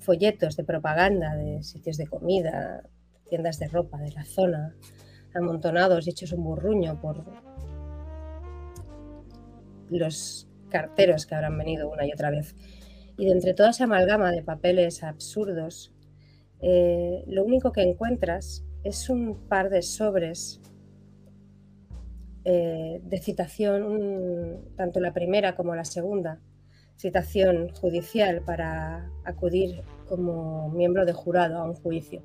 [0.00, 2.82] folletos de propaganda de sitios de comida,
[3.34, 4.76] tiendas de ropa de la zona,
[5.34, 7.24] amontonados y hechos un burruño por
[9.90, 12.54] los carteros que habrán venido una y otra vez.
[13.18, 15.92] Y de entre toda esa amalgama de papeles absurdos,
[16.60, 20.60] eh, lo único que encuentras es un par de sobres
[22.44, 26.38] eh, de citación, tanto la primera como la segunda,
[26.96, 32.22] citación judicial para acudir como miembro de jurado a un juicio.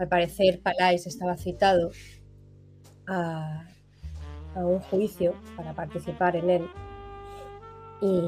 [0.00, 1.90] Al parecer, Palais estaba citado
[3.06, 3.66] a,
[4.56, 6.66] un juicio para participar en él
[8.00, 8.22] y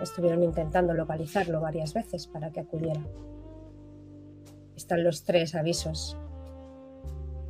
[0.00, 3.00] estuvieron intentando localizarlo varias veces para que acudiera.
[4.76, 6.16] Están los tres avisos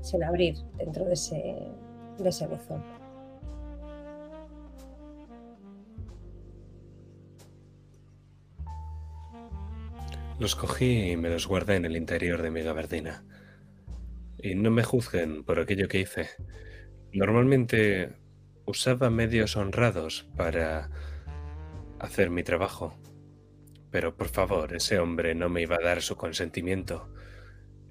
[0.01, 1.59] sin abrir dentro de ese,
[2.19, 2.83] de ese buzón.
[10.39, 13.28] Los cogí y me los guardé en el interior de mi gabardina.
[14.41, 16.29] Y no me juzguen por aquello que hice.
[17.13, 18.13] Normalmente
[18.67, 20.91] usaba medios honrados para
[21.99, 22.97] hacer mi trabajo.
[23.91, 27.13] Pero por favor, ese hombre no me iba a dar su consentimiento.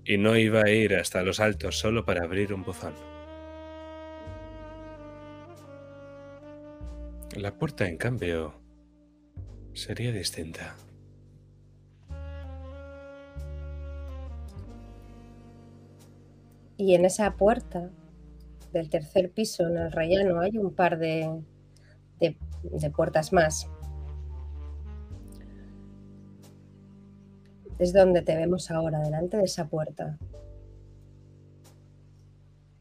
[0.05, 2.93] Y no iba a ir hasta los altos solo para abrir un buzón.
[7.35, 8.61] La puerta, en cambio,
[9.73, 10.75] sería distinta.
[16.77, 17.89] Y en esa puerta
[18.71, 21.41] del tercer piso, en el rellano, hay un par de,
[22.19, 22.37] de-
[22.91, 23.67] puertas más.
[27.79, 30.17] Es donde te vemos ahora, delante de esa puerta.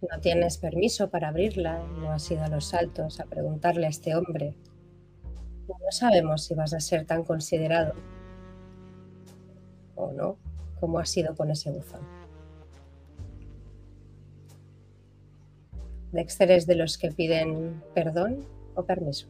[0.02, 4.14] No tienes permiso para abrirla, no has ido a los saltos a preguntarle a este
[4.14, 4.54] hombre.
[5.66, 7.94] No sabemos si vas a ser tan considerado
[9.96, 10.36] o no,
[10.78, 12.15] como has sido con ese buzón.
[16.16, 18.44] Dexter de los que piden perdón
[18.74, 19.28] o permiso.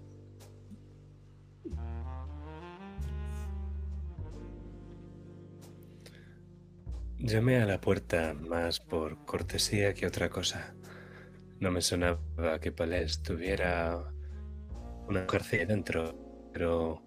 [7.19, 10.75] Llamé a la puerta más por cortesía que otra cosa.
[11.59, 14.13] No me sonaba que Palés tuviera
[15.09, 16.15] una mujercilla dentro,
[16.53, 17.03] pero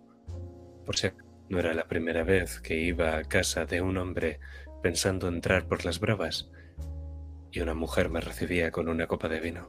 [0.85, 1.09] por si
[1.49, 4.39] no era la primera vez que iba a casa de un hombre
[4.81, 6.49] pensando entrar por las bravas
[7.51, 9.67] y una mujer me recibía con una copa de vino.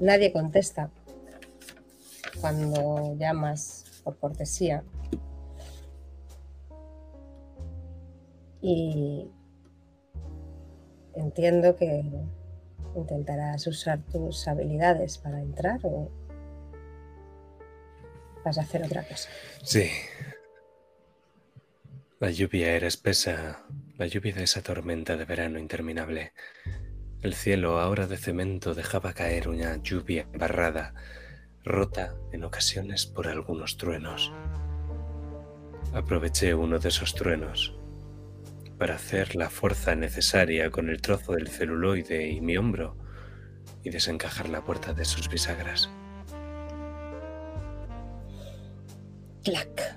[0.00, 0.90] Nadie contesta
[2.40, 4.82] cuando llamas por cortesía.
[8.60, 9.30] Y
[11.14, 12.04] entiendo que
[12.96, 16.10] intentarás usar tus habilidades para entrar o
[18.44, 19.28] vas a hacer otra cosa.
[19.62, 19.90] Sí.
[22.20, 23.64] La lluvia era espesa,
[23.98, 26.32] la lluvia de esa tormenta de verano interminable.
[27.20, 30.94] El cielo, ahora de cemento, dejaba caer una lluvia barrada,
[31.64, 34.32] rota en ocasiones por algunos truenos.
[35.92, 37.76] Aproveché uno de esos truenos
[38.78, 42.96] para hacer la fuerza necesaria con el trozo del celuloide y mi hombro
[43.84, 45.88] y desencajar la puerta de sus bisagras.
[49.42, 49.96] ¡Clac!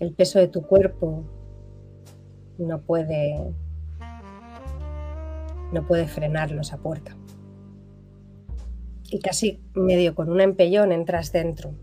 [0.00, 1.24] El peso de tu cuerpo
[2.58, 3.54] no puede
[5.72, 7.16] no puede frenarlo esa puerta.
[9.10, 11.74] Y casi medio con un empellón entras dentro.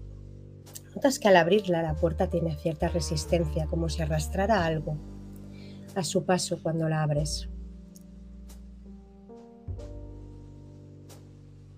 [0.93, 4.97] Notas que al abrirla la puerta tiene cierta resistencia, como si arrastrara algo
[5.95, 7.49] a su paso cuando la abres.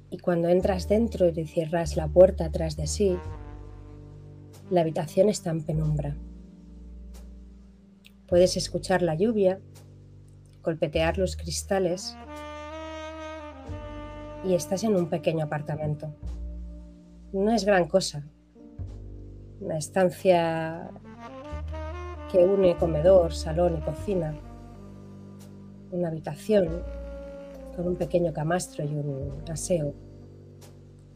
[0.09, 3.17] Y cuando entras dentro y cierras la puerta tras de sí,
[4.69, 6.15] la habitación está en penumbra.
[8.27, 9.59] Puedes escuchar la lluvia,
[10.61, 12.17] golpetear los cristales
[14.43, 16.13] y estás en un pequeño apartamento.
[17.31, 18.27] No es gran cosa.
[19.61, 20.89] Una estancia
[22.31, 24.35] que une comedor, salón y cocina.
[25.91, 26.83] Una habitación
[27.75, 29.93] con un pequeño camastro y un aseo.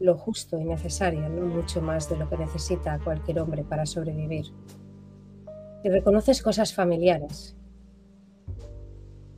[0.02, 4.46] Lo justo y necesario, no mucho más de lo que necesita cualquier hombre para sobrevivir.
[5.84, 7.56] Y reconoces cosas familiares.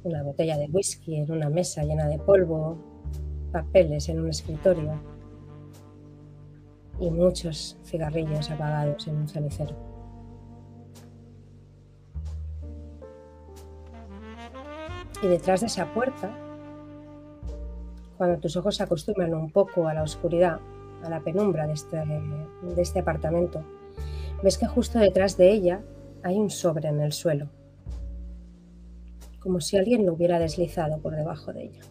[0.04, 2.78] Una botella de whisky en una mesa llena de polvo,
[3.52, 5.02] papeles en un escritorio
[6.98, 9.76] y muchos cigarrillos apagados en un cenicero.
[15.22, 16.34] Y detrás de esa puerta,
[18.16, 20.60] cuando tus ojos se acostumbran un poco a la oscuridad,
[21.02, 23.64] a la penumbra de este, de este apartamento,
[24.42, 25.82] ves que justo detrás de ella
[26.22, 27.48] hay un sobre en el suelo,
[29.40, 31.82] como si alguien lo hubiera deslizado por debajo de ella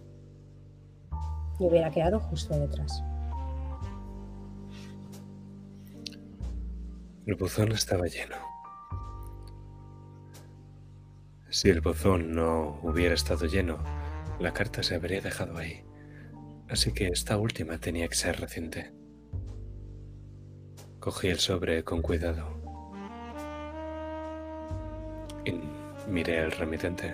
[1.59, 3.03] y hubiera quedado justo detrás.
[7.25, 8.35] El buzón estaba lleno.
[11.49, 13.77] Si el buzón no hubiera estado lleno,
[14.39, 15.83] la carta se habría dejado ahí.
[16.73, 18.91] Así que esta última tenía que ser reciente.
[20.99, 22.47] Cogí el sobre con cuidado.
[25.45, 25.53] Y
[26.09, 27.13] miré al remitente.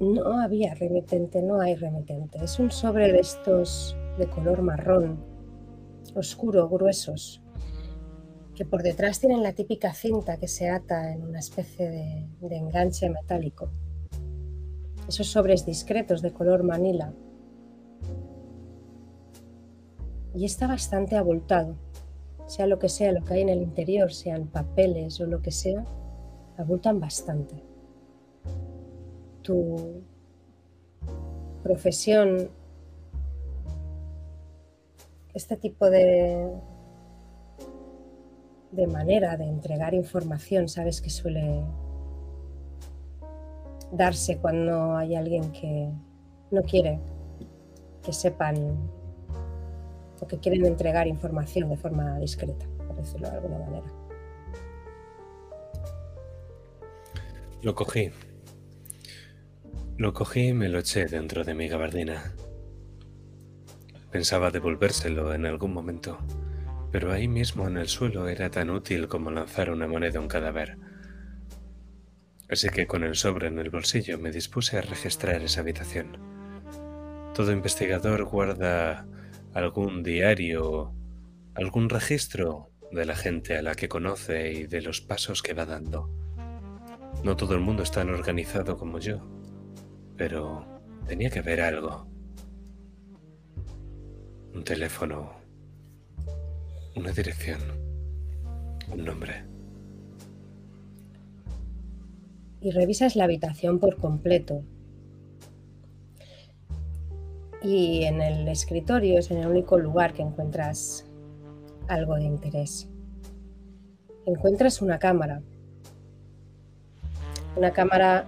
[0.00, 2.44] No había remitente, no hay remitente.
[2.44, 5.24] Es un sobre de estos de color marrón,
[6.14, 7.42] oscuro, gruesos,
[8.54, 12.56] que por detrás tienen la típica cinta que se ata en una especie de, de
[12.58, 13.70] enganche metálico.
[15.08, 17.12] Esos sobres discretos de color manila.
[20.34, 21.74] Y está bastante abultado.
[22.46, 25.50] Sea lo que sea lo que hay en el interior, sean papeles o lo que
[25.50, 25.84] sea,
[26.56, 27.70] abultan bastante
[29.42, 30.02] tu
[31.62, 32.50] profesión,
[35.34, 36.50] este tipo de,
[38.72, 41.62] de manera de entregar información, sabes que suele
[43.92, 45.90] darse cuando hay alguien que
[46.50, 47.00] no quiere
[48.02, 48.78] que sepan
[50.20, 53.86] o que quieren entregar información de forma discreta, por decirlo de alguna manera.
[57.62, 58.10] Lo cogí.
[59.96, 62.34] Lo cogí y me lo eché dentro de mi gabardina.
[64.10, 66.18] Pensaba devolvérselo en algún momento,
[66.90, 70.28] pero ahí mismo en el suelo era tan útil como lanzar una moneda a un
[70.28, 70.78] cadáver.
[72.50, 76.18] Así que con el sobre en el bolsillo me dispuse a registrar esa habitación.
[77.32, 79.06] Todo investigador guarda
[79.54, 80.92] algún diario,
[81.54, 85.64] algún registro de la gente a la que conoce y de los pasos que va
[85.64, 86.10] dando.
[87.22, 89.24] No todo el mundo es tan organizado como yo,
[90.16, 90.66] pero
[91.06, 92.08] tenía que haber algo.
[94.54, 95.40] Un teléfono,
[96.96, 97.60] una dirección,
[98.88, 99.49] un nombre.
[102.60, 104.62] Y revisas la habitación por completo.
[107.62, 111.06] Y en el escritorio es en el único lugar que encuentras
[111.88, 112.88] algo de interés.
[114.26, 115.42] Encuentras una cámara.
[117.56, 118.24] Una cámara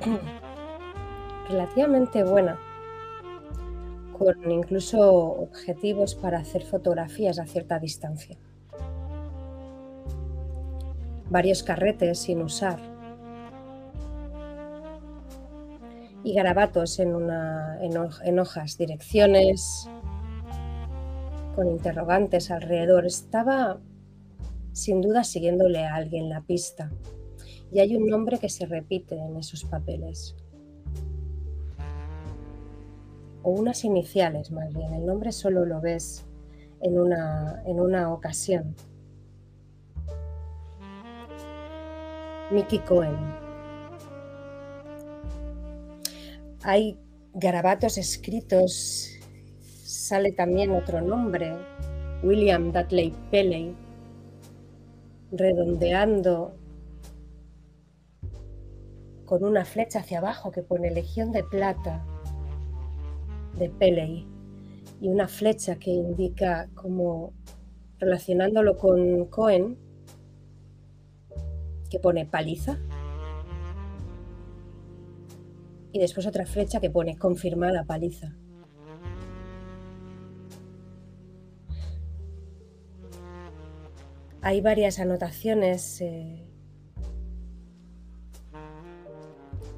[1.48, 2.58] relativamente buena,
[4.16, 8.36] con incluso objetivos para hacer fotografías a cierta distancia.
[11.28, 12.89] Varios carretes sin usar.
[16.22, 19.88] Y garabatos en, hojas, direcciones
[21.54, 23.06] con interrogantes alrededor.
[23.06, 23.80] Estaba
[24.72, 26.90] sin duda siguiéndole a alguien la pista.
[27.72, 30.36] Y hay un nombre que se repite en esos papeles.
[33.42, 34.92] O unas iniciales más bien.
[34.92, 36.26] El nombre solo lo ves
[36.82, 38.74] en una, en una ocasión.
[42.50, 43.49] Mickey Cohen.
[46.62, 46.98] Hay
[47.32, 49.08] garabatos escritos.
[49.62, 51.54] Sale también otro nombre.
[52.22, 53.74] William Dudley Pelley.
[55.32, 56.52] Redondeando
[59.24, 62.04] con una flecha hacia abajo que pone Legión de Plata
[63.56, 64.26] de Pelley
[65.00, 67.32] y una flecha que indica como
[68.00, 69.78] relacionándolo con Cohen
[71.90, 72.78] que pone paliza
[75.92, 78.34] y después otra flecha que pone confirmada paliza.
[84.42, 86.42] Hay varias anotaciones eh,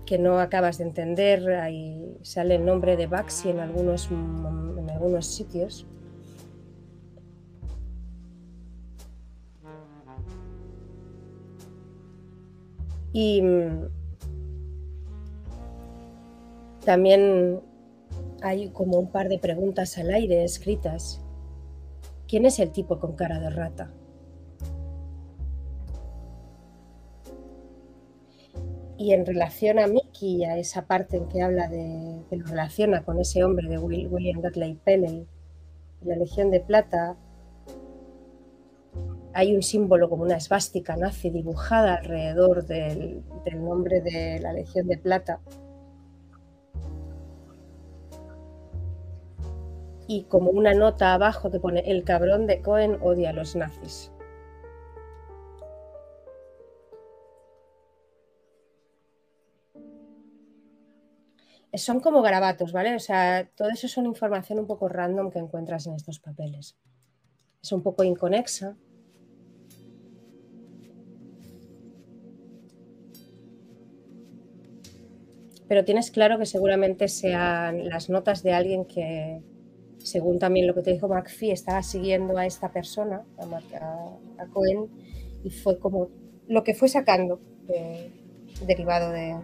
[0.07, 1.51] que no acabas de entender.
[1.55, 5.87] Ahí sale el nombre de Baxi en algunos, en algunos sitios.
[13.13, 14.02] Y mm,
[16.85, 17.61] también
[18.43, 21.21] hay como un par de preguntas al aire escritas.
[22.29, 23.91] ¿Quién es el tipo con cara de rata?
[28.99, 33.05] Y en relación a Mickey, a esa parte en que habla de, que lo relaciona
[33.05, 35.27] con ese hombre de Will- William Dudley Pelley,
[36.03, 37.17] la Legión de Plata,
[39.35, 43.25] hay un símbolo como una esvástica nazi dibujada alrededor del
[43.57, 45.41] nombre de la Legión de Plata.
[50.15, 54.13] Y como una nota abajo que pone, el cabrón de Cohen odia a los nazis.
[61.73, 62.95] Son como garabatos, ¿vale?
[62.95, 66.77] O sea, todo eso son información un poco random que encuentras en estos papeles.
[67.63, 68.77] Es un poco inconexa.
[75.69, 79.41] Pero tienes claro que seguramente sean las notas de alguien que,
[80.13, 84.91] según también lo que te dijo McPhee, estaba siguiendo a esta persona, a, Cohen,
[85.43, 86.11] y fue como
[86.49, 88.11] lo que fue sacando de-
[88.67, 89.37] derivado de,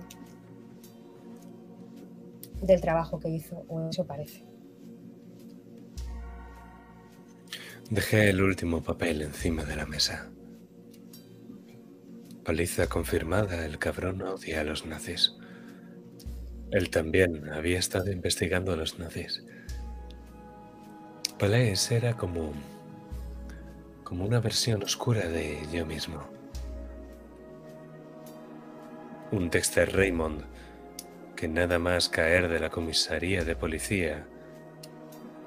[2.60, 4.44] del trabajo que hizo, o eso parece.
[7.88, 10.30] Dejé el último papel encima de la mesa.
[12.44, 15.32] Paliza confirmada, el cabrón odia a los nazis.
[16.70, 19.42] Él también había estado investigando a los nazis.
[21.38, 22.52] Palais era como,
[24.02, 26.20] como una versión oscura de yo mismo.
[29.30, 30.42] Un Dexter Raymond
[31.36, 34.26] que nada más caer de la comisaría de policía,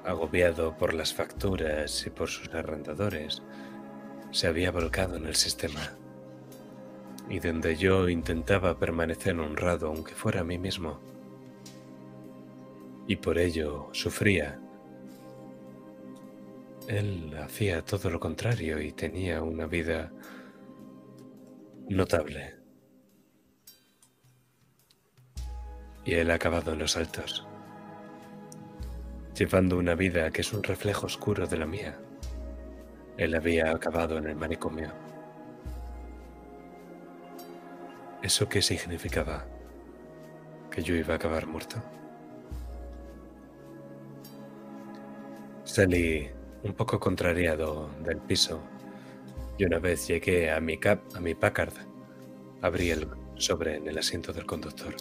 [0.06, 3.42] agobiado por las facturas y por sus arrendadores,
[4.30, 5.92] se había volcado en el sistema.
[7.28, 10.98] Y donde yo intentaba permanecer honrado aunque fuera a mí mismo.
[13.06, 14.58] Y por ello sufría.
[16.88, 20.10] Él hacía todo lo contrario y tenía una vida
[21.88, 22.56] notable.
[26.04, 27.46] Y él ha acabado en los altos,
[29.36, 31.98] llevando una vida que es un reflejo oscuro de la mía.
[33.16, 34.92] Él había acabado en el manicomio.
[38.22, 39.44] ¿Eso qué significaba?
[40.70, 41.76] ¿Que yo iba a acabar muerto?
[45.64, 46.28] Salí
[46.64, 48.60] un poco contrariado del piso
[49.58, 51.74] y una vez llegué a mi, cap, a mi Packard,
[52.60, 53.06] abrí el
[53.36, 54.94] sobre en el asiento del conductor.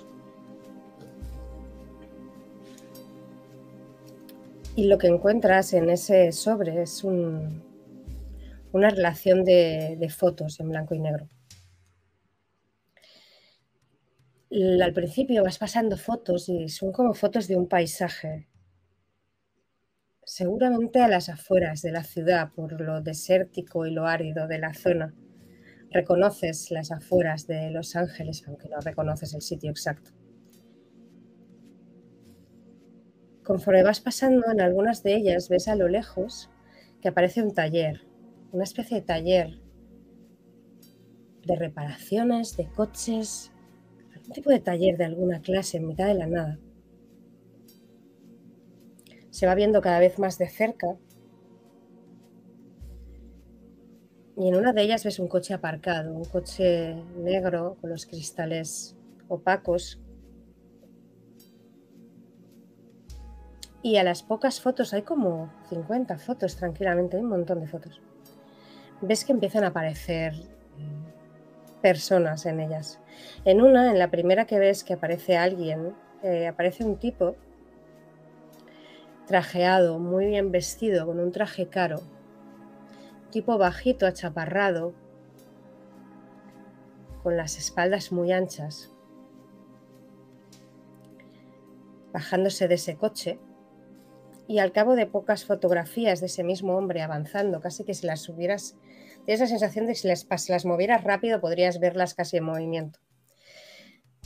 [4.75, 7.63] Y lo que encuentras en ese sobre es un,
[8.71, 11.27] una relación de, de fotos en blanco y negro.
[14.51, 18.47] Al principio vas pasando fotos y son como fotos de un paisaje,
[20.25, 24.73] seguramente a las afueras de la ciudad por lo desértico y lo árido de la
[24.73, 25.13] zona.
[25.89, 30.11] Reconoces las afueras de Los Ángeles, aunque no reconoces el sitio exacto.
[33.43, 36.49] Conforme vas pasando en algunas de ellas, ves a lo lejos
[37.01, 38.01] que aparece un taller,
[38.51, 39.59] una especie de taller
[41.45, 43.51] de reparaciones, de coches,
[44.13, 46.59] algún tipo de taller de alguna clase en mitad de la nada.
[49.31, 50.97] Se va viendo cada vez más de cerca
[54.41, 58.95] y en una de ellas ves un coche aparcado, un coche negro con los cristales
[59.27, 59.99] opacos.
[63.83, 68.01] Y a las pocas fotos, hay como 50 fotos tranquilamente, hay un montón de fotos.
[69.01, 72.99] Ves que empiezan a aparecer mm, personas en ellas.
[73.45, 77.35] En una, en la primera que ves que aparece alguien, eh, aparece un tipo
[79.25, 82.01] trajeado, muy bien vestido, con un traje caro,
[83.31, 84.93] tipo bajito, achaparrado,
[87.23, 88.91] con las espaldas muy anchas,
[92.11, 93.39] bajándose de ese coche
[94.47, 98.21] y al cabo de pocas fotografías de ese mismo hombre avanzando, casi que si las
[98.21, 98.75] subieras,
[99.25, 102.99] tienes la sensación de que si las, las movieras rápido podrías verlas casi en movimiento.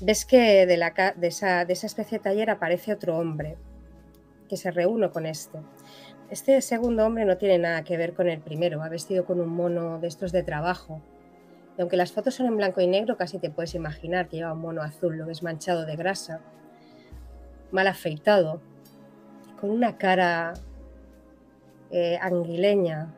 [0.02, 3.58] Ves que de, la, de, esa, de esa especie de taller aparece otro hombre
[4.48, 5.60] que se reúne con este.
[6.30, 9.50] Este segundo hombre no tiene nada que ver con el primero, va vestido con un
[9.50, 11.02] mono de estos de trabajo.
[11.78, 14.54] Y aunque las fotos son en blanco y negro, casi te puedes imaginar que lleva
[14.54, 16.42] un mono azul, lo ves manchado de grasa,
[17.72, 18.62] mal afeitado,
[19.60, 20.54] con una cara
[21.92, 23.14] eh, anguileña,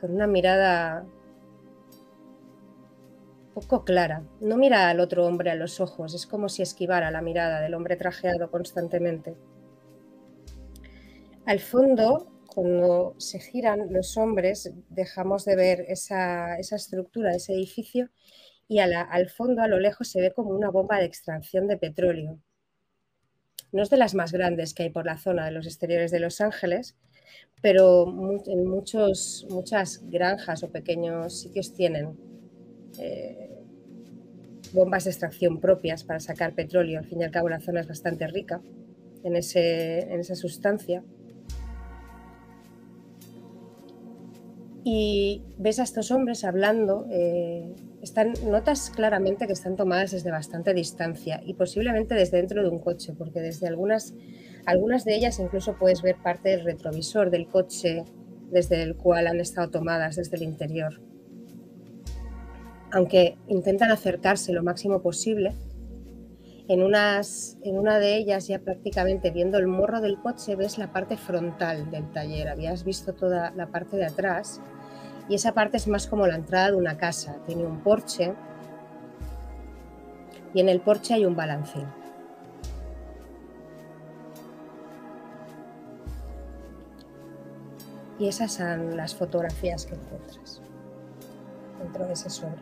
[0.00, 1.04] con una mirada
[3.54, 4.22] poco clara.
[4.40, 7.74] No mira al otro hombre a los ojos, es como si esquivara la mirada del
[7.74, 9.34] hombre trajeado constantemente.
[11.46, 18.10] Al fondo, cuando se giran los hombres, dejamos de ver esa, estructura, ese edificio,
[18.66, 22.40] y al fondo, a lo lejos, se ve como una bomba de extracción de petróleo.
[23.70, 26.18] No es de las más grandes que hay por la zona de los exteriores de
[26.18, 26.96] Los Ángeles,
[27.62, 28.08] pero
[28.46, 32.18] en muchas granjas o pequeños sitios tienen
[32.98, 33.56] eh,
[34.72, 36.98] bombas de extracción propias para sacar petróleo.
[36.98, 38.60] Al fin y al cabo, la zona es bastante rica
[39.22, 41.04] en esa sustancia.
[44.88, 50.74] Y ves a estos hombres hablando, eh, están, notas claramente que están tomadas desde bastante
[50.74, 54.14] distancia y posiblemente desde dentro de un coche, porque desde algunas,
[54.64, 58.04] algunas de ellas incluso puedes ver parte del retrovisor del coche
[58.52, 61.00] desde el cual han estado tomadas desde el interior.
[62.92, 65.52] Aunque intentan acercarse lo máximo posible,
[66.68, 70.92] en, unas, en una de ellas ya prácticamente viendo el morro del coche ves la
[70.92, 74.60] parte frontal del taller, habías visto toda la parte de atrás
[75.28, 78.34] y esa parte es más como la entrada de una casa, tiene un porche
[80.54, 81.86] y en el porche hay un balancín.
[88.18, 90.62] Y esas son las fotografías que encuentras
[91.78, 92.56] dentro de ese sobre.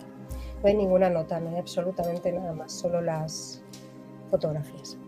[0.63, 3.63] No hay ninguna nota, no hay absolutamente nada más, solo las
[4.31, 4.99] fotografías.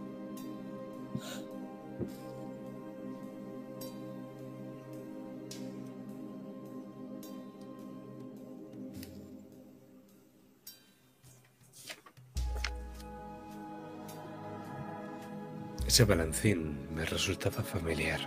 [15.97, 18.21] Ese balancín me resultaba familiar.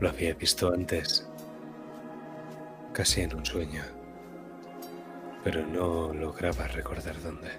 [0.00, 1.28] Lo había visto antes,
[2.94, 3.82] casi en un sueño,
[5.44, 7.50] pero no lograba recordar dónde.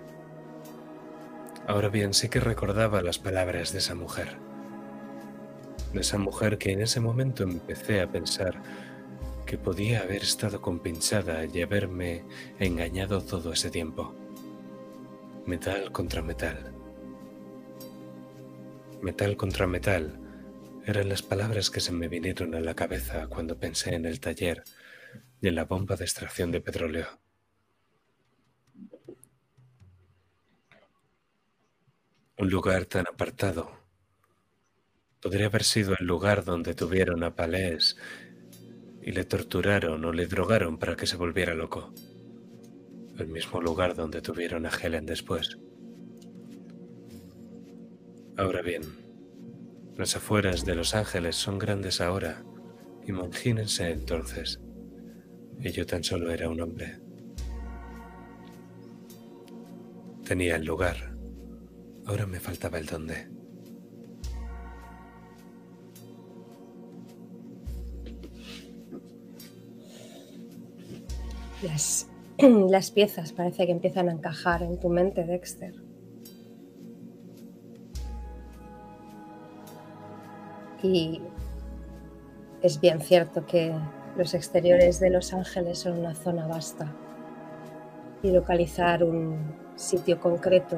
[1.67, 4.39] Ahora bien, sí que recordaba las palabras de esa mujer.
[5.93, 8.63] de esa mujer que en ese momento empecé a pensar
[9.45, 12.25] que podía haber estado compinchada y haberme
[12.57, 14.15] engañado todo ese tiempo.
[15.45, 16.70] Metal contra metal.
[19.01, 20.19] Metal contra metal
[20.85, 24.63] eran las palabras que se me vinieron a la cabeza cuando pensé en el taller
[25.41, 27.07] y en la bomba de extracción de petróleo.
[32.37, 33.71] Un lugar tan apartado.
[35.19, 37.97] Podría haber sido el lugar donde tuvieron a Palés
[39.01, 41.91] y le torturaron o le drogaron para que se volviera loco.
[43.17, 45.57] El mismo lugar donde tuvieron a Helen después.
[48.41, 48.81] Ahora bien,
[49.97, 52.43] las afueras de Los Ángeles son grandes ahora.
[53.05, 54.59] Imagínense entonces.
[55.59, 56.97] Y yo tan solo era un hombre.
[60.25, 61.15] Tenía el lugar.
[62.07, 63.27] Ahora me faltaba el dónde.
[71.61, 75.80] Las, las piezas parece que empiezan a encajar en tu mente, Dexter.
[80.83, 81.21] Y
[82.61, 83.73] es bien cierto que
[84.17, 86.91] los exteriores de Los Ángeles son una zona vasta
[88.23, 90.77] y localizar un sitio concreto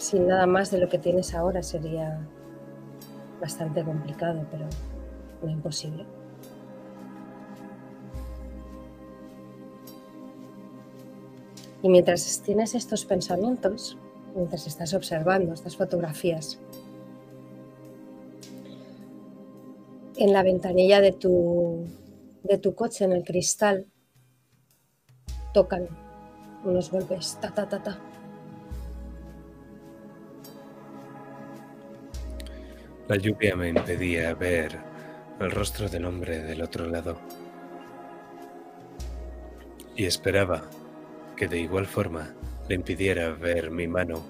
[0.00, 2.18] sin nada más de lo que tienes ahora sería
[3.40, 4.66] bastante complicado, pero
[5.42, 6.06] no imposible.
[11.82, 13.96] Y mientras tienes estos pensamientos,
[14.34, 16.60] mientras estás observando estas fotografías,
[20.24, 21.86] en la ventanilla de tu,
[22.42, 23.86] de tu coche, en el cristal,
[25.52, 25.88] tocan
[26.64, 27.98] unos golpes, ta, ta, ta, ta.
[33.08, 34.78] La lluvia me impedía ver
[35.40, 37.18] el rostro del hombre del otro lado.
[39.96, 40.62] Y esperaba
[41.36, 42.34] que de igual forma
[42.68, 44.22] le impidiera ver mi mano,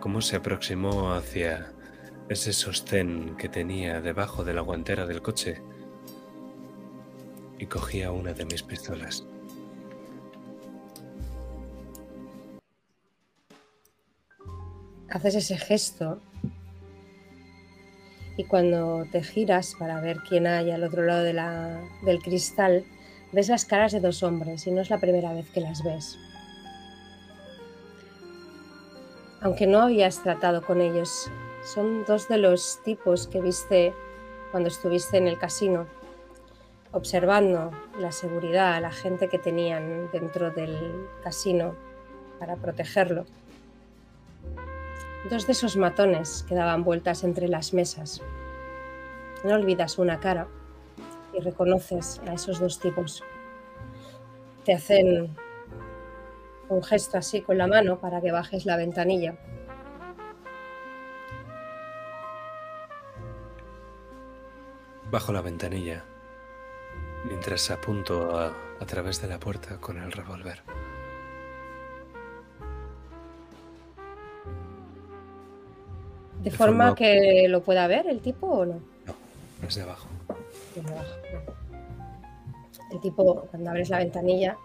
[0.00, 1.72] cómo se aproximó hacia
[2.28, 5.62] ese sostén que tenía debajo de la guantera del coche
[7.58, 9.24] y cogía una de mis pistolas.
[15.08, 16.20] Haces ese gesto
[18.36, 22.84] y cuando te giras para ver quién hay al otro lado de la- del cristal,
[23.32, 26.18] ves las caras de dos hombres y no es la primera vez que las ves.
[29.40, 31.30] Aunque no habías tratado con ellos,
[31.66, 33.92] son dos de los tipos que viste
[34.52, 35.86] cuando estuviste en el casino,
[36.92, 41.74] observando la seguridad, la gente que tenían dentro del casino
[42.38, 43.26] para protegerlo.
[45.28, 48.22] Dos de esos matones que daban vueltas entre las mesas.
[49.42, 50.46] No olvidas una cara
[51.34, 53.24] y reconoces a esos dos tipos.
[54.64, 55.34] Te hacen
[56.68, 59.34] un gesto así con la mano para que bajes la ventanilla.
[65.10, 66.04] Bajo la ventanilla,
[67.28, 70.62] mientras apunto a, a través de la puerta con el revólver.
[76.42, 78.74] De De forma forma- que lo pueda ver el tipo o no.
[79.06, 80.06] No, es de abajo.
[80.74, 81.10] Desde abajo.
[82.92, 84.56] El tipo, cuando abres la ventanilla,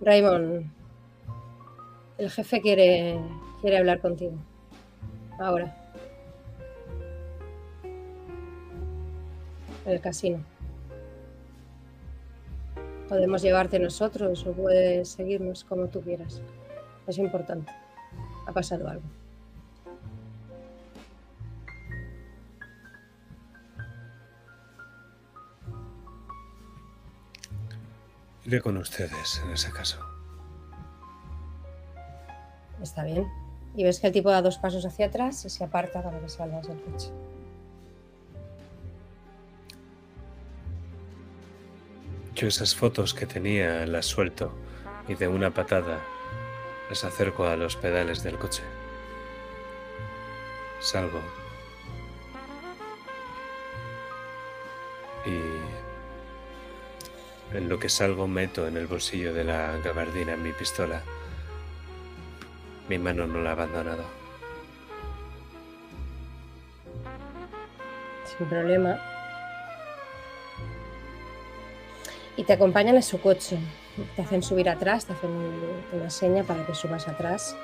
[0.00, 0.66] Raymond,
[2.18, 3.18] el jefe quiere,
[3.60, 4.32] quiere hablar contigo.
[5.42, 5.74] Ahora.
[9.84, 10.44] El casino.
[13.08, 16.40] Podemos llevarte nosotros o puedes seguirnos como tú quieras.
[17.08, 17.72] Es importante.
[18.46, 19.02] Ha pasado algo.
[28.44, 29.98] Iré con ustedes en ese caso.
[32.80, 33.41] Está bien.
[33.74, 36.28] Y ves que el tipo da dos pasos hacia atrás y se aparta para que
[36.28, 37.08] salgas del coche.
[42.34, 44.52] Yo esas fotos que tenía las suelto
[45.08, 46.00] y de una patada
[46.88, 48.62] las acerco a los pedales del coche.
[50.80, 51.20] Salgo.
[55.24, 55.38] Y
[57.56, 61.02] en lo que salgo meto en el bolsillo de la gabardina mi pistola.
[62.92, 64.04] Mi mano no la ha abandonado.
[68.26, 69.00] Sin problema.
[72.36, 73.56] Y te acompañan en su coche.
[74.14, 75.30] Te hacen subir atrás, te hacen
[75.94, 77.56] una seña para que subas atrás.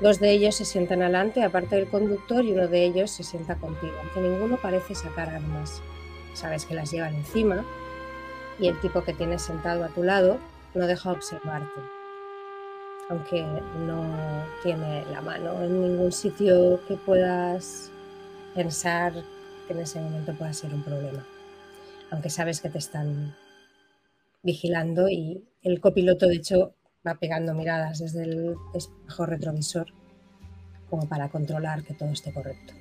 [0.00, 3.56] Dos de ellos se sientan adelante, aparte del conductor, y uno de ellos se sienta
[3.56, 5.82] contigo, aunque ninguno parece sacar armas.
[6.32, 7.64] Sabes que las llevan encima
[8.60, 10.38] y el tipo que tienes sentado a tu lado
[10.74, 11.80] no deja observarte,
[13.08, 17.90] aunque no tiene la mano en ningún sitio que puedas
[18.54, 19.12] pensar
[19.66, 21.24] que en ese momento pueda ser un problema,
[22.10, 23.34] aunque sabes que te están
[24.42, 26.74] vigilando y el copiloto de hecho
[27.06, 29.86] va pegando miradas desde el espejo retrovisor
[30.88, 32.74] como para controlar que todo esté correcto.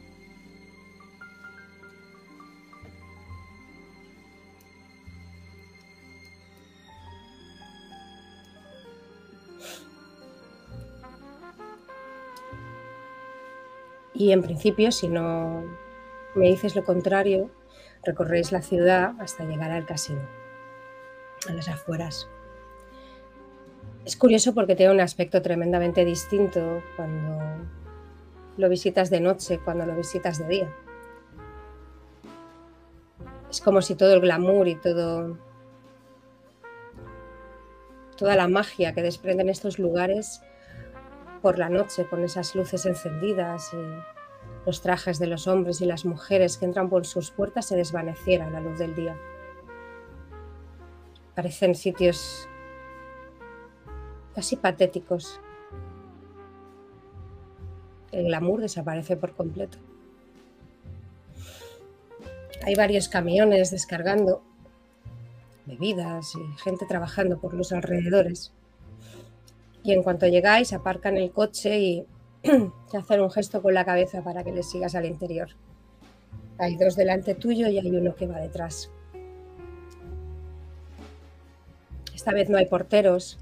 [14.23, 15.65] Y en principio, si no
[16.33, 17.51] me dices lo contrario,
[18.03, 20.21] recorréis la ciudad hasta llegar al casino,
[21.49, 22.29] a las afueras.
[24.05, 27.67] Es curioso porque tiene un aspecto tremendamente distinto cuando
[28.55, 30.73] lo visitas de noche, cuando lo visitas de día.
[33.49, 35.37] Es como si todo el glamour y todo
[38.15, 40.41] toda la magia que desprenden estos lugares
[41.43, 46.05] por la noche con esas luces encendidas y los trajes de los hombres y las
[46.05, 49.17] mujeres que entran por sus puertas se desvaneciera a la luz del día.
[51.35, 52.47] Parecen sitios
[54.33, 55.41] casi patéticos.
[58.13, 59.77] El glamour desaparece por completo.
[62.65, 64.41] Hay varios camiones descargando
[65.65, 68.53] bebidas y gente trabajando por los alrededores.
[69.83, 72.07] Y en cuanto llegáis, aparcan el coche y
[72.41, 75.49] te hacen un gesto con la cabeza para que les sigas al interior.
[76.57, 78.89] Hay dos delante tuyo y hay uno que va detrás.
[82.13, 83.39] Esta vez no hay porteros.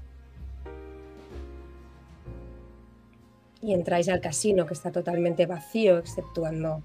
[3.60, 6.82] Y entráis al casino que está totalmente vacío, exceptuando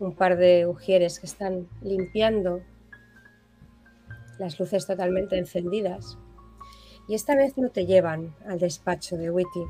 [0.00, 2.60] un par de ujieres que están limpiando
[4.38, 6.18] las luces totalmente encendidas.
[7.06, 9.64] Y esta vez no te llevan al despacho de Witty.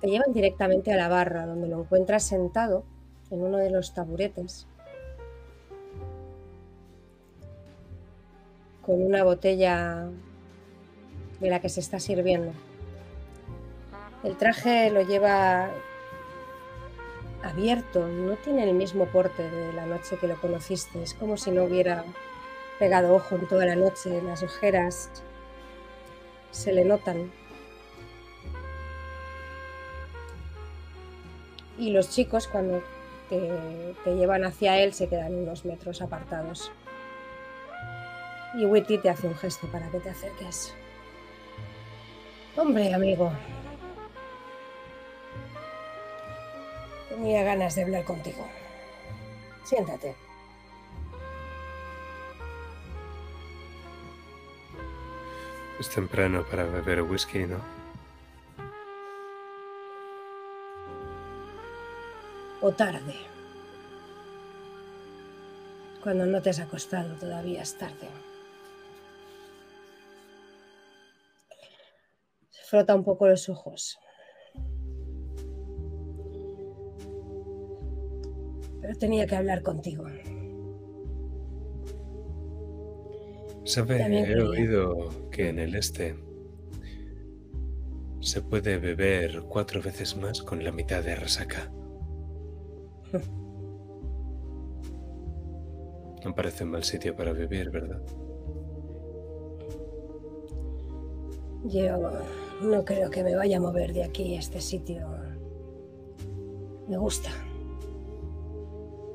[0.00, 2.84] Te llevan directamente a la barra, donde lo encuentras sentado
[3.30, 4.66] en uno de los taburetes,
[8.82, 10.08] con una botella
[11.38, 12.52] de la que se está sirviendo.
[14.22, 15.70] El traje lo lleva
[17.42, 21.02] abierto, no tiene el mismo porte de la noche que lo conociste.
[21.02, 22.04] Es como si no hubiera
[22.78, 25.10] pegado ojo en toda la noche, las ojeras
[26.50, 27.30] se le notan.
[31.78, 32.82] Y los chicos cuando
[33.28, 36.70] te, te llevan hacia él se quedan unos metros apartados.
[38.54, 40.74] Y Witty te hace un gesto para que te acerques.
[42.56, 43.32] Hombre, amigo.
[47.08, 48.46] Tenía ganas de hablar contigo.
[49.64, 50.29] Siéntate.
[55.80, 57.58] Es temprano para beber whisky, ¿no?
[62.60, 63.14] O tarde.
[66.02, 68.10] Cuando no te has acostado todavía es tarde.
[72.50, 73.98] Se frota un poco los ojos.
[78.82, 80.04] Pero tenía que hablar contigo.
[83.64, 86.16] Sabe, También he oído que en el este
[88.20, 91.70] se puede beber cuatro veces más con la mitad de resaca.
[96.22, 98.02] No parece un mal sitio para vivir, ¿verdad?
[101.64, 101.98] Yo
[102.62, 105.08] no creo que me vaya a mover de aquí, este sitio.
[106.88, 107.30] Me gusta.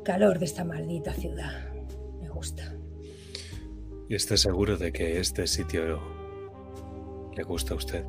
[0.04, 1.74] Calor de esta maldita ciudad.
[2.22, 2.74] Me gusta.
[4.08, 5.99] ¿Y está seguro de que este sitio
[7.36, 8.06] le gusta a usted?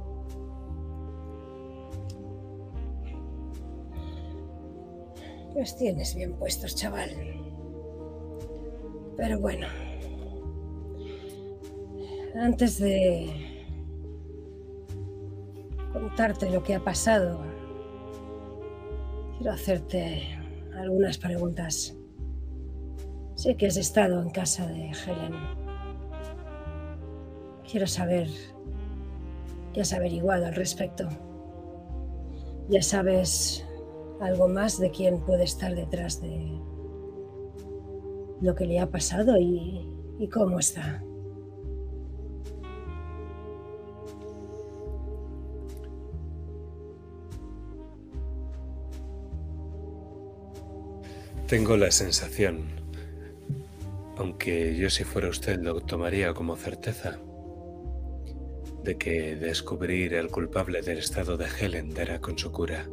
[5.56, 7.10] Los tienes bien puestos, chaval.
[9.16, 9.66] Pero bueno.
[12.34, 13.32] Antes de
[15.94, 17.40] contarte lo que ha pasado,
[19.38, 20.38] quiero hacerte
[20.74, 21.96] algunas preguntas.
[23.34, 25.65] Sé que has estado en casa de Helen.
[27.70, 28.28] Quiero saber
[29.76, 31.06] ¿Ya has averiguado al respecto.
[32.70, 33.62] Ya sabes
[34.22, 36.58] algo más de quién puede estar detrás de
[38.40, 39.86] lo que le ha pasado y
[40.32, 41.02] cómo está.
[51.46, 52.62] Tengo la sensación,
[54.16, 57.20] aunque yo si fuera usted lo tomaría como certeza,
[58.86, 62.88] de que descubrir el culpable del estado de Helen dará con su cura.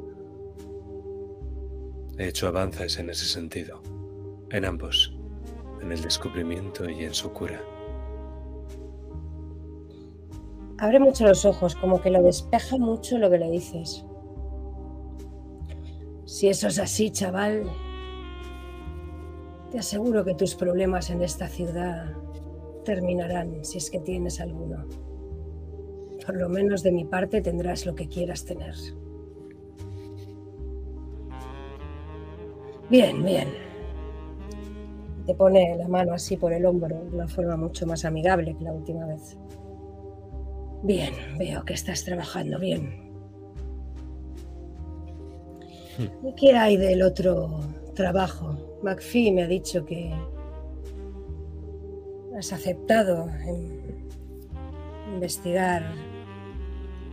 [2.17, 3.83] He hecho avances en ese sentido,
[4.49, 5.15] en ambos,
[5.83, 7.61] en el descubrimiento y en su cura.
[10.79, 14.03] Abre mucho los ojos, como que lo despeja mucho lo que le dices.
[16.25, 17.69] Si eso es así, chaval,
[19.69, 22.13] te aseguro que tus problemas en esta ciudad
[22.83, 24.87] terminarán, si es que tienes alguno.
[26.25, 28.75] Por lo menos de mi parte tendrás lo que quieras tener.
[32.89, 33.47] Bien, bien.
[35.25, 38.63] Te pone la mano así por el hombro, de una forma mucho más amigable que
[38.63, 39.37] la última vez.
[40.83, 43.01] Bien, veo que estás trabajando bien.
[46.23, 47.59] ¿Y qué hay del otro
[47.95, 48.79] trabajo?
[48.83, 50.13] McPhee me ha dicho que
[52.37, 54.09] has aceptado en-
[55.13, 55.83] investigar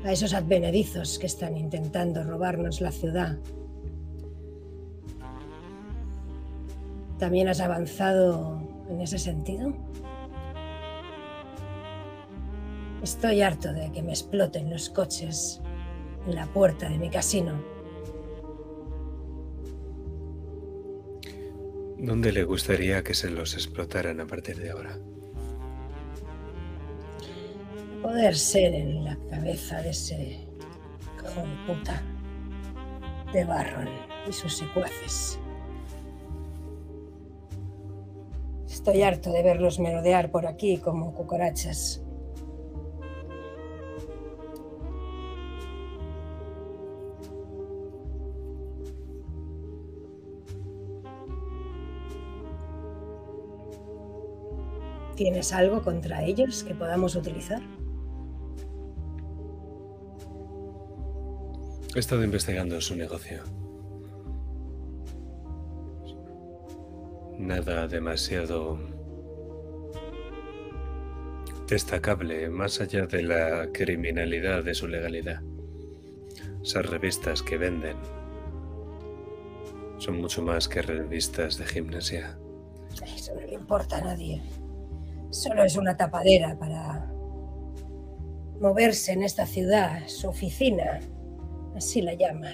[0.04, 3.38] a esos advenedizos que están intentando robarnos la ciudad.
[7.18, 9.74] ¿También has avanzado en ese sentido?
[13.02, 15.60] Estoy harto de que me exploten los coches
[16.26, 17.62] en la puerta de mi casino.
[21.98, 24.98] ¿Dónde le gustaría que se los explotaran a partir de ahora?
[28.02, 32.02] Poder ser en la cabeza de ese hijo de puta
[33.32, 33.88] de Barron
[34.26, 35.38] y sus secuaces.
[38.66, 42.02] Estoy harto de verlos merodear por aquí como cucarachas.
[55.16, 57.60] ¿Tienes algo contra ellos que podamos utilizar?
[61.92, 63.42] He estado investigando su negocio.
[67.36, 68.78] Nada demasiado
[71.66, 75.42] destacable más allá de la criminalidad de su legalidad.
[76.62, 77.96] Esas revistas que venden
[79.98, 82.38] son mucho más que revistas de gimnasia.
[83.16, 84.40] Eso no le importa a nadie.
[85.30, 87.10] Solo es una tapadera para
[88.60, 91.00] moverse en esta ciudad, su oficina,
[91.76, 92.48] así la llama.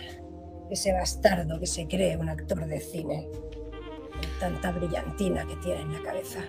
[0.70, 5.92] Ese bastardo que se cree un actor de cine, con tanta brillantina que tiene en
[5.92, 6.40] la cabeza.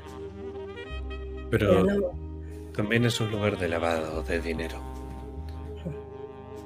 [1.49, 2.27] Pero Pero no,
[2.73, 4.77] también es un lugar de lavado de dinero.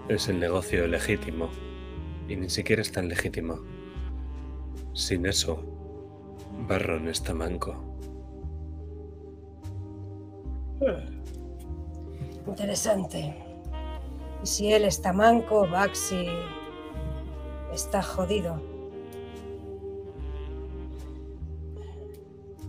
[0.10, 1.50] Es el negocio legítimo.
[2.28, 3.60] Y ni siquiera es tan legítimo.
[4.94, 5.64] Sin eso,
[6.68, 7.76] Barron está manco.
[10.80, 12.50] Hmm.
[12.50, 13.51] Interesante.
[14.44, 16.26] Y si él está manco, Baxi
[17.74, 18.62] está jodido.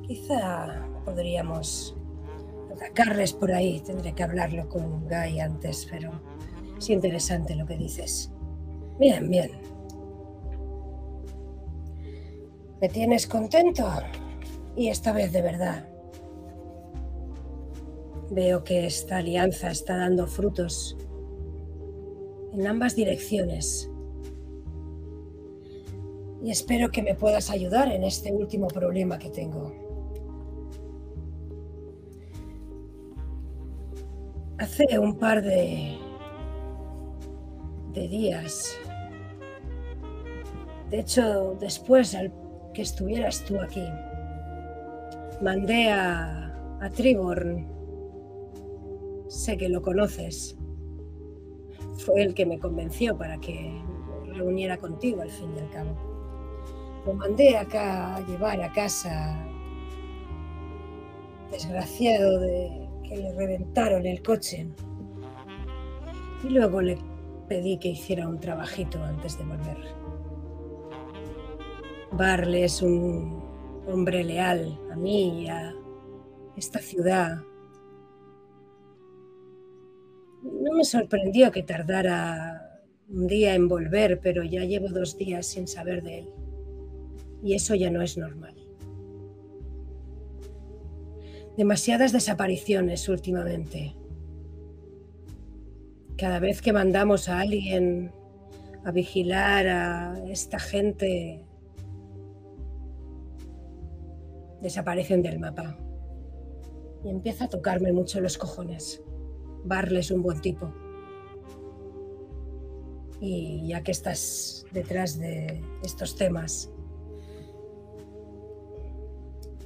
[0.07, 1.97] Quizá podríamos
[2.75, 3.81] atacarles por ahí.
[3.81, 6.11] Tendré que hablarlo con Guy antes, pero
[6.77, 8.31] es interesante lo que dices.
[8.99, 9.51] Bien, bien.
[12.81, 13.89] ¿Me tienes contento?
[14.77, 15.89] Y esta vez de verdad.
[18.31, 20.97] Veo que esta alianza está dando frutos
[22.53, 23.91] en ambas direcciones.
[26.43, 29.73] Y espero que me puedas ayudar en este último problema que tengo.
[34.59, 35.99] Hace un par de,
[37.95, 38.77] días,
[40.91, 42.33] de hecho después al
[42.73, 43.85] que estuvieras tú aquí,
[45.41, 47.73] mandé a, a Triborn
[49.33, 50.59] Sé que lo conoces.
[52.05, 53.81] Fue el que me convenció para que
[54.27, 55.95] me reuniera contigo al fin y al cabo.
[57.07, 59.37] Lo mandé acá a llevar a casa.
[61.51, 64.67] Desgraciado de que le reventaron el coche.
[66.43, 66.99] Y luego le
[67.49, 69.79] pedí que hiciera un trabajito antes de volver.
[72.13, 73.43] Barley es un
[73.87, 75.73] hombre leal a mí y a
[76.57, 77.43] esta ciudad
[80.83, 86.03] me sorprendió que tardara un día en volver, pero ya llevo dos días sin saber
[86.03, 86.31] de él.
[87.41, 88.57] Y eso ya no es normal.
[91.57, 93.95] Demasiadas desapariciones últimamente.
[96.19, 98.11] Cada vez que mandamos a alguien
[98.85, 101.45] a vigilar a esta gente,
[104.61, 105.79] desaparecen del mapa.
[107.05, 109.01] Y empieza a tocarme mucho los cojones.
[109.65, 110.73] Barle es un buen tipo.
[113.21, 116.73] Y ya que estás detrás de estos temas,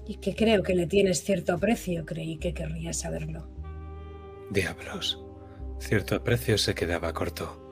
[0.07, 3.49] y que creo que le tienes cierto aprecio, creí que querrías saberlo.
[4.51, 5.22] Diablos.
[5.80, 7.62] Cierto aprecio se quedaba corto.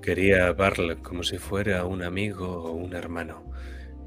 [0.00, 3.50] Quería a Barl como si fuera un amigo o un hermano.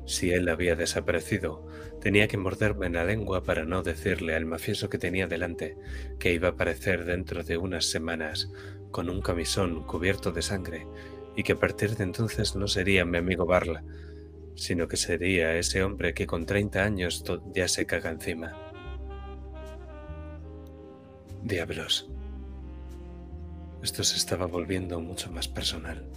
[0.05, 1.67] Si él había desaparecido,
[2.05, 5.75] tenía que morderme en la lengua para no decirle al mafioso que tenía delante
[6.19, 8.51] que iba a aparecer dentro de unas semanas
[8.91, 10.85] con un camisón cubierto de sangre
[11.35, 13.83] y que a partir de entonces no sería mi amigo Barla,
[14.53, 17.23] sino que sería ese hombre que con 30 años
[17.55, 18.55] ya se caga encima.
[21.41, 22.07] Diablos.
[23.81, 26.07] Esto se estaba volviendo mucho más personal.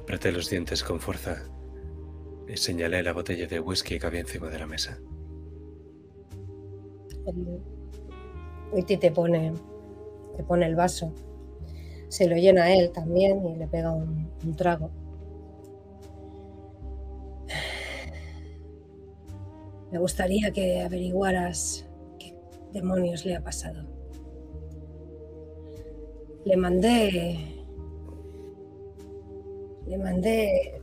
[0.00, 1.44] Apreté los dientes con fuerza
[2.56, 4.98] señalé la botella de whisky que había encima de la mesa.
[8.72, 9.52] Witty te pone,
[10.36, 11.12] te pone el vaso.
[12.08, 14.90] Se lo llena a él también y le pega un, un trago.
[19.90, 21.88] Me gustaría que averiguaras
[22.18, 22.36] qué
[22.72, 23.84] demonios le ha pasado.
[26.44, 27.56] Le mandé.
[29.86, 30.79] Le mandé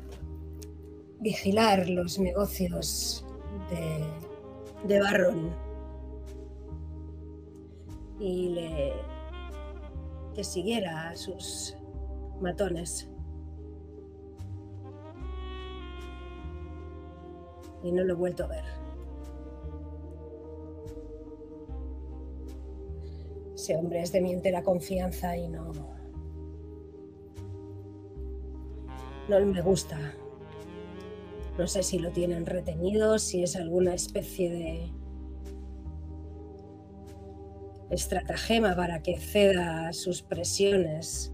[1.20, 3.26] vigilar los negocios
[3.70, 5.52] de, de Barron.
[8.20, 8.94] Y le.
[10.34, 11.76] que siguiera a sus
[12.42, 13.10] matones.
[17.84, 18.66] Y no lo he vuelto a ver.
[23.54, 25.72] Ese hombre es de mi entera confianza y no.
[29.30, 30.14] No me gusta.
[31.58, 34.92] No sé si lo tienen retenido, si es alguna especie de
[37.90, 41.34] estratagema para que ceda sus presiones.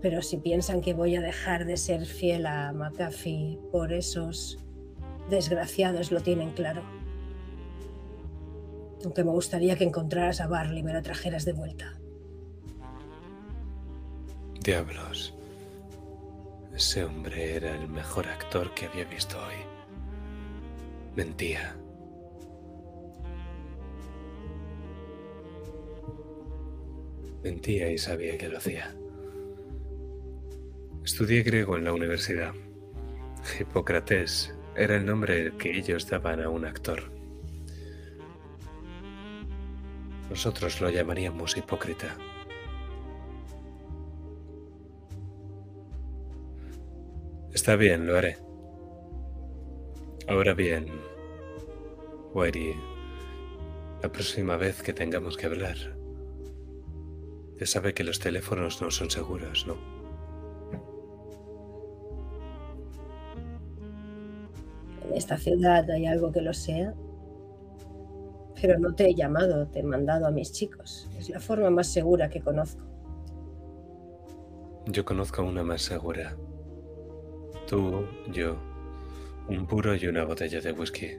[0.00, 4.58] Pero si piensan que voy a dejar de ser fiel a McAfee por esos
[5.28, 6.82] desgraciados lo tienen claro.
[9.04, 11.98] Aunque me gustaría que encontraras a Barley y me lo trajeras de vuelta.
[14.66, 15.32] Diablos.
[16.74, 19.54] Ese hombre era el mejor actor que había visto hoy.
[21.14, 21.76] Mentía.
[27.44, 28.92] Mentía y sabía que lo hacía.
[31.04, 32.52] Estudié griego en la universidad.
[33.60, 37.04] Hipócrates era el nombre que ellos daban a un actor.
[40.28, 42.16] Nosotros lo llamaríamos hipócrita.
[47.56, 48.36] Está bien, lo haré.
[50.28, 50.88] Ahora bien,
[52.34, 52.74] Whitey,
[54.02, 55.74] la próxima vez que tengamos que hablar,
[57.58, 59.78] ya sabe que los teléfonos no son seguros, ¿no?
[65.08, 66.92] En esta ciudad hay algo que lo sea.
[68.60, 71.08] Pero no te he llamado, te he mandado a mis chicos.
[71.18, 72.84] Es la forma más segura que conozco.
[74.84, 76.36] Yo conozco una más segura.
[77.66, 78.56] Tú, yo,
[79.48, 81.18] un puro y una botella de whisky.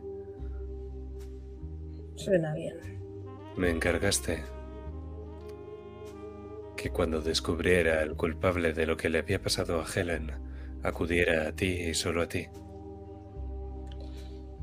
[2.16, 2.76] Suena bien.
[3.58, 4.44] Me encargaste
[6.78, 10.32] que cuando descubriera al culpable de lo que le había pasado a Helen,
[10.84, 12.48] acudiera a ti y solo a ti.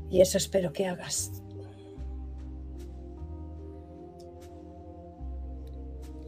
[0.09, 1.43] Y eso espero que hagas.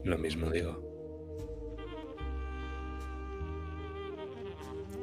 [0.04, 0.87] Lo mismo digo.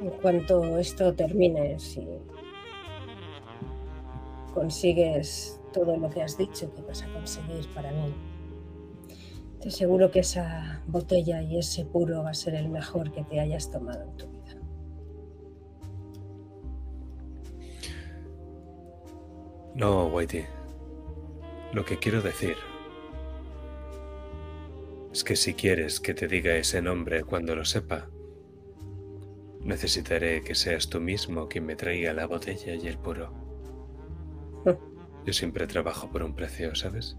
[0.00, 2.06] En cuanto esto termine, si
[4.52, 8.14] consigues todo lo que has dicho que vas a conseguir para mí,
[9.60, 13.40] te aseguro que esa botella y ese puro va a ser el mejor que te
[13.40, 14.36] hayas tomado en tu vida.
[19.74, 20.46] No, Whitey.
[21.72, 22.56] Lo que quiero decir
[25.12, 28.08] es que si quieres que te diga ese nombre cuando lo sepa,
[29.66, 33.32] necesitaré que seas tú mismo quien me traiga la botella y el puro.
[35.24, 37.16] Yo siempre trabajo por un precio, ¿sabes?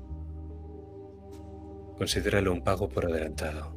[1.97, 3.75] Considéralo un pago por adelantado.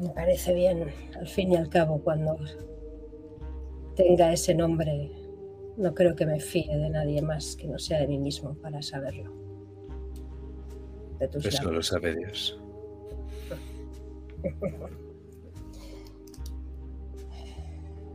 [0.00, 0.86] Me parece bien,
[1.18, 2.38] al fin y al cabo, cuando
[3.96, 5.10] tenga ese nombre,
[5.76, 8.80] no creo que me fíe de nadie más que no sea de mí mismo para
[8.80, 9.30] saberlo.
[11.18, 11.74] De tus Eso labios.
[11.74, 12.58] lo sabe Dios.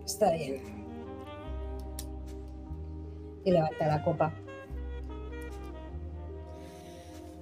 [0.06, 0.62] Está bien.
[3.44, 4.34] Y levanta la copa.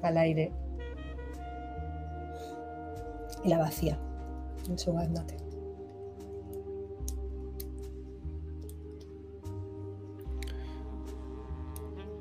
[0.01, 0.51] Al aire.
[3.43, 3.99] Y la vacía
[4.69, 4.93] en su.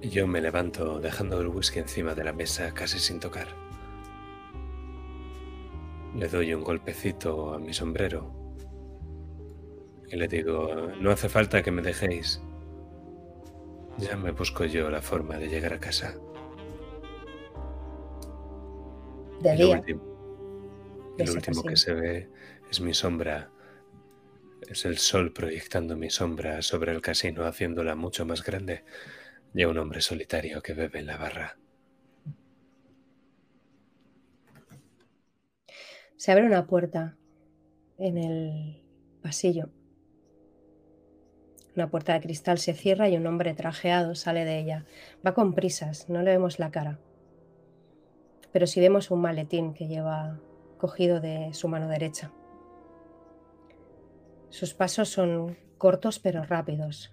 [0.02, 3.61] Yo me levanto dejando el whisky encima de la mesa casi sin tocar.
[6.14, 8.34] Le doy un golpecito a mi sombrero
[10.12, 12.44] y le digo, no hace falta que me dejéis.
[13.96, 16.20] Ya me busco yo la forma de llegar a casa.
[19.40, 19.84] De Y lo día.
[21.16, 22.30] último, que se ve
[22.70, 23.52] es mi sombra.
[24.68, 28.84] Es el sol proyectando mi sombra sobre el casino, haciéndola mucho más grande.
[29.54, 31.58] Y a un hombre solitario que bebe en la barra.
[36.22, 37.16] Se abre una puerta
[37.98, 38.80] en el
[39.22, 39.70] pasillo.
[41.74, 44.86] Una puerta de cristal se cierra y un hombre trajeado sale de ella.
[45.26, 47.00] Va con prisas, no le vemos la cara.
[48.52, 50.38] Pero sí vemos un maletín que lleva
[50.78, 52.30] cogido de su mano derecha.
[54.48, 57.12] Sus pasos son cortos pero rápidos.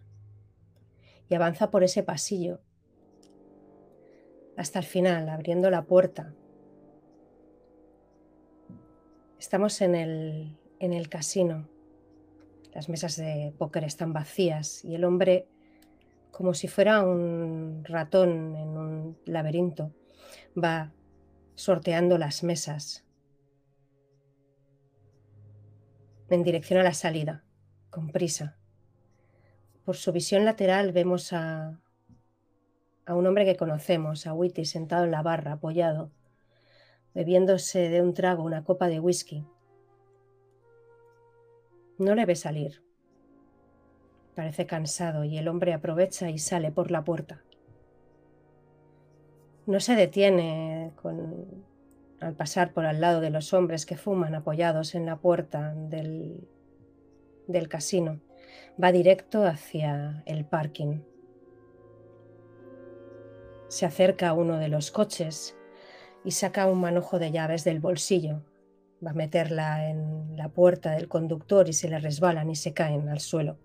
[1.29, 2.61] Y avanza por ese pasillo
[4.55, 6.35] hasta el final, abriendo la puerta
[9.39, 11.69] Estamos en el, en el casino.
[12.73, 15.47] Las mesas de póker están vacías y el hombre,
[16.29, 19.93] como si fuera un ratón en un laberinto,
[20.61, 20.91] va
[21.55, 23.05] sorteando las mesas
[26.29, 27.45] en dirección a la salida,
[27.89, 28.57] con prisa.
[29.85, 31.79] Por su visión lateral vemos a,
[33.05, 36.11] a un hombre que conocemos, a Whitty, sentado en la barra, apoyado,
[37.19, 39.43] bebiéndose de un trago una copa de whisky.
[41.97, 42.81] No le ve salir.
[44.37, 47.43] Parece cansado y el hombre aprovecha y sale por la puerta.
[49.65, 51.65] No se detiene con-
[52.21, 56.47] al pasar por al lado de los hombres que fuman apoyados en la puerta del,
[57.47, 58.21] del casino.
[58.81, 61.01] Va directo hacia el parking.
[63.67, 65.57] Se acerca a uno de los coches
[66.23, 68.43] y saca un manojo de llaves del bolsillo.
[69.05, 73.07] Va a meterla en la puerta del conductor y se le resbalan y se caen
[73.09, 73.57] al suelo.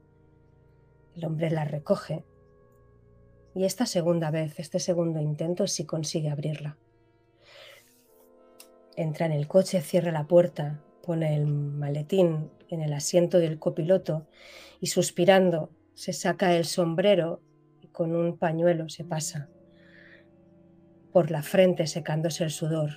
[1.17, 2.25] El hombre la recoge.
[3.55, 6.77] Y esta segunda vez, este segundo intento, sí consigue abrirla.
[8.97, 14.27] Entra en el coche, cierra la puerta, pone el maletín en el asiento del copiloto
[14.81, 17.41] y suspirando se saca el sombrero
[17.81, 19.49] y con un pañuelo se pasa
[21.15, 22.91] por la frente secándose el sudor.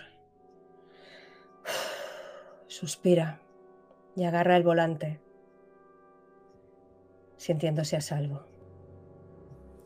[2.67, 3.43] Suspira
[4.15, 5.21] y agarra el volante,
[7.37, 8.43] sintiéndose a salvo.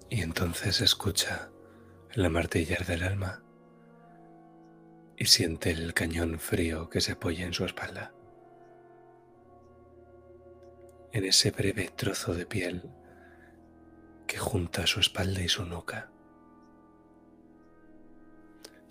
[0.09, 1.49] Y entonces escucha
[2.11, 3.43] el amartillar del alma
[5.17, 8.13] y siente el cañón frío que se apoya en su espalda.
[11.11, 12.89] En ese breve trozo de piel
[14.25, 16.11] que junta su espalda y su nuca.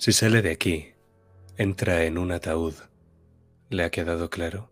[0.00, 0.94] Si sale de aquí,
[1.58, 2.72] entra en un ataúd.
[3.68, 4.70] ¿Le ha quedado claro?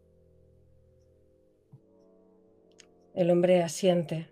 [3.12, 4.30] El hombre asiente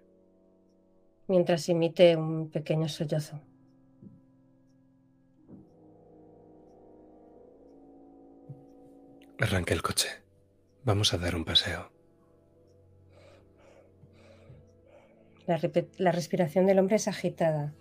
[1.28, 3.39] mientras emite un pequeño sollozo.
[9.39, 10.09] Arranca el coche.
[10.82, 11.93] Vamos a dar un paseo.
[15.47, 15.60] La,
[15.98, 17.74] la respiración del hombre es agitada.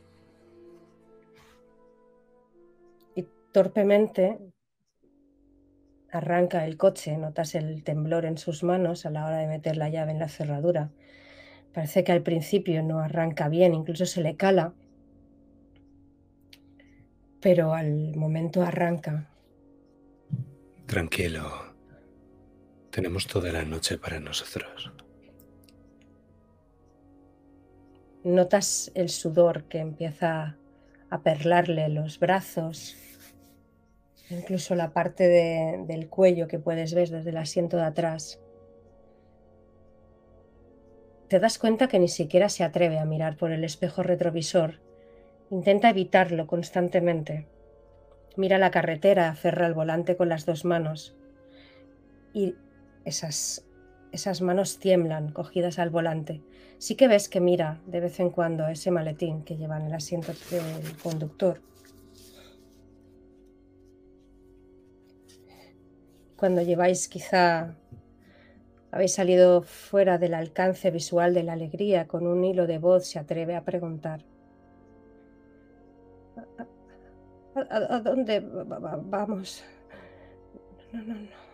[3.56, 4.38] Torpemente
[6.12, 7.16] arranca el coche.
[7.16, 10.28] Notas el temblor en sus manos a la hora de meter la llave en la
[10.28, 10.92] cerradura.
[11.74, 14.74] Parece que al principio no arranca bien, incluso se le cala.
[17.40, 19.30] Pero al momento arranca.
[20.86, 21.50] Tranquilo.
[22.92, 24.92] Tenemos toda la noche para nosotros.
[28.26, 30.58] Notas el sudor que empieza
[31.10, 32.98] a perlarle los brazos,
[34.30, 38.40] incluso la parte de- del cuello que puedes ver desde el asiento de atrás.
[41.28, 44.80] Te das cuenta que ni siquiera se atreve a mirar por el espejo retrovisor.
[45.50, 47.48] Intenta evitarlo constantemente.
[48.38, 51.16] Mira la carretera, aferra el volante con las dos manos
[52.34, 52.56] y
[53.06, 53.66] esas,
[54.12, 56.42] esas manos tiemblan cogidas al volante.
[56.78, 59.94] Sí que ves que mira de vez en cuando ese maletín que lleva en el
[59.94, 61.62] asiento del conductor.
[66.38, 67.76] Cuando lleváis quizá,
[68.92, 73.20] habéis salido fuera del alcance visual de la alegría, con un hilo de voz se
[73.20, 74.22] atreve a preguntar.
[77.56, 79.64] ¿A, dónde va- va- va- vamos?
[80.92, 81.46] No, no, no.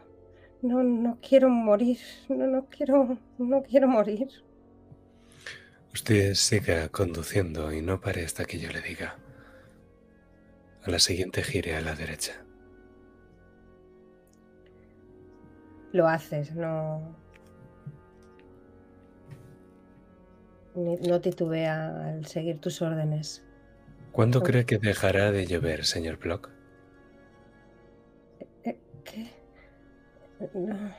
[0.63, 1.97] No, no quiero morir.
[2.29, 4.27] No, no quiero, no quiero morir.
[5.93, 9.17] Usted siga conduciendo y no pare hasta que yo le diga.
[10.83, 12.33] A la siguiente gire a la derecha.
[15.91, 17.15] Lo haces, no.
[20.73, 23.45] No titubea al seguir tus órdenes.
[24.11, 26.49] ¿Cuándo cree que dejará de llover, señor Block?
[28.63, 29.31] Eh, ¿Qué?
[30.53, 30.93] No.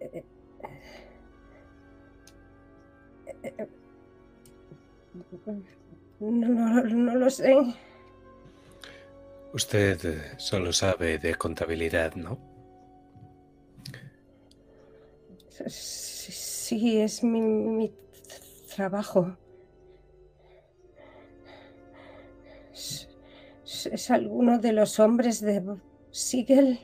[0.00, 0.24] Eh,
[3.42, 3.68] eh,
[6.20, 7.56] No, no, no lo sé.
[9.52, 12.47] Usted solo sabe de contabilidad, ¿no?
[15.66, 17.92] Sí, es mi, mi
[18.74, 19.36] trabajo.
[22.72, 23.08] Es,
[23.64, 25.62] es- es alguno de los hombres de
[26.10, 26.80] Siegel.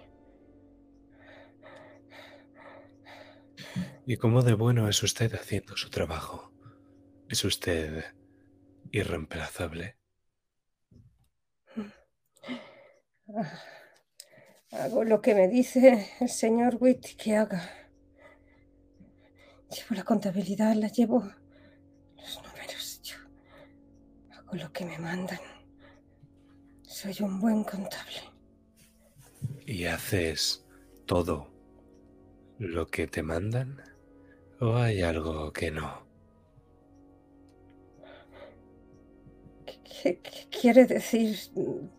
[4.06, 6.52] ¿Y cómo de bueno es usted haciendo su trabajo?
[7.28, 8.04] ¿Es usted
[8.92, 9.96] irreemplazable?
[14.72, 17.62] Hago lo que me dice el señor Witt que haga.
[19.74, 21.18] Llevo la contabilidad, la llevo
[22.16, 23.00] los números.
[23.02, 23.16] Yo
[24.36, 25.40] hago lo que me mandan.
[26.86, 28.20] Soy un buen contable.
[29.66, 30.64] ¿Y haces
[31.06, 31.48] todo
[32.58, 33.80] lo que te mandan?
[34.60, 36.06] ¿O hay algo que no?
[39.66, 41.36] ¿Qué, qué- quiere decir?
[41.54, 41.90] No,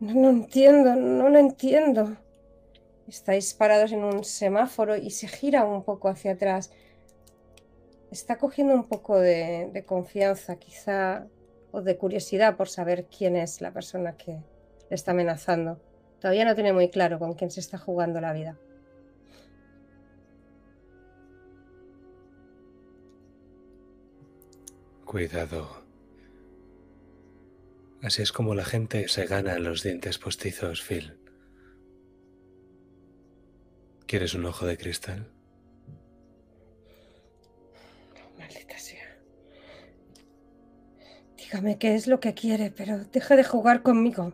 [0.00, 2.16] no entiendo, no lo entiendo.
[3.06, 6.72] Estáis parados en un semáforo y se gira un poco hacia atrás.
[8.14, 11.26] Está cogiendo un poco de, de confianza, quizá,
[11.72, 14.34] o de curiosidad por saber quién es la persona que
[14.88, 15.80] le está amenazando.
[16.20, 18.56] Todavía no tiene muy claro con quién se está jugando la vida.
[25.04, 25.82] Cuidado.
[28.00, 31.18] Así es como la gente se gana los dientes postizos, Phil.
[34.06, 35.33] ¿Quieres un ojo de cristal?
[38.64, 39.18] Maldita sea.
[41.36, 44.32] Dígame qué es lo que quiere, pero deje de jugar conmigo.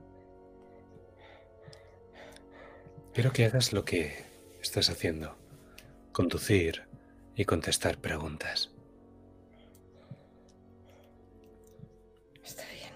[3.12, 4.24] Quiero que hagas lo que
[4.62, 5.36] estás haciendo.
[6.12, 6.84] Conducir
[7.34, 8.70] y contestar preguntas.
[12.44, 12.92] Está bien.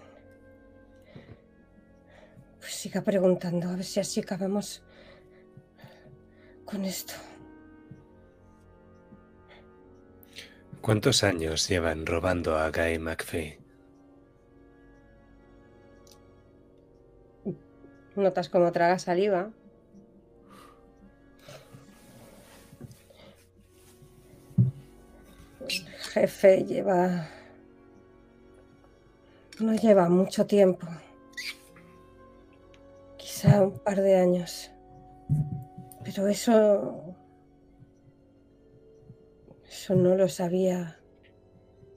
[2.60, 4.82] Pues siga preguntando, a ver si así acabamos
[6.64, 7.14] con esto.
[10.84, 13.58] ¿Cuántos años llevan robando a Guy McPhee?
[18.16, 19.50] Notas como traga saliva.
[26.12, 27.28] Jefe lleva...
[29.60, 30.86] No lleva mucho tiempo.
[33.16, 34.70] Quizá un par de años.
[36.04, 37.03] Pero eso...
[39.84, 40.98] Eso no lo sabía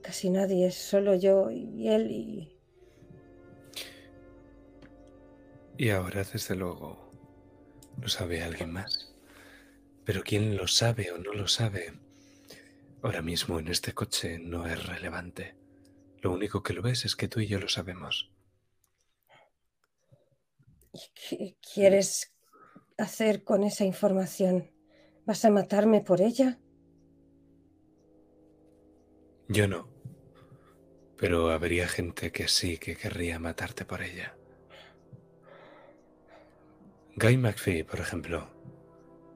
[0.02, 2.60] casi nadie, solo yo y él y...
[5.78, 7.10] Y ahora, desde luego,
[7.98, 9.16] lo sabe alguien más.
[10.04, 11.94] Pero quién lo sabe o no lo sabe,
[13.00, 15.56] ahora mismo en este coche no es relevante.
[16.20, 18.30] Lo único que lo ves es que tú y yo lo sabemos.
[20.92, 22.34] ¿Y ¿Qué quieres
[22.98, 24.74] hacer con esa información?
[25.24, 26.58] ¿Vas a matarme por ella?
[29.48, 29.88] Yo no.
[31.16, 34.36] Pero habría gente que sí que querría matarte por ella.
[37.16, 38.48] Guy McPhee, por ejemplo,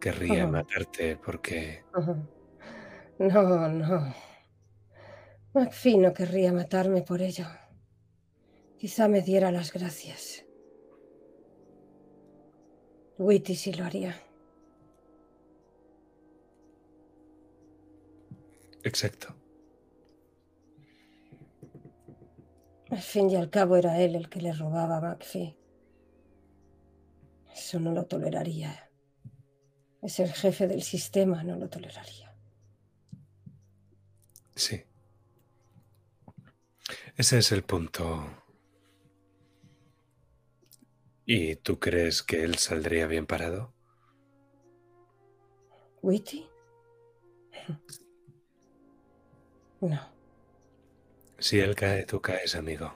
[0.01, 1.83] querría matarte porque.
[3.19, 4.15] No, no.
[5.55, 7.47] McPhee no querría matarme por ello.
[8.79, 10.45] Quizá me diera las gracias.
[13.19, 14.17] Witty sí lo haría.
[18.83, 19.42] Exacto.
[22.93, 25.57] Al fin y al cabo era él el que le robaba a McPhee.
[27.51, 28.91] Eso no lo toleraría.
[30.03, 32.37] Es el jefe del sistema, no lo toleraría.
[34.55, 34.85] Sí.
[37.17, 38.29] Ese es el punto.
[41.25, 43.73] ¿Y tú crees que él saldría bien parado?
[46.03, 46.47] ¿Witty?
[49.81, 50.12] No.
[51.43, 52.93] Si él cae, tú caes, amigo.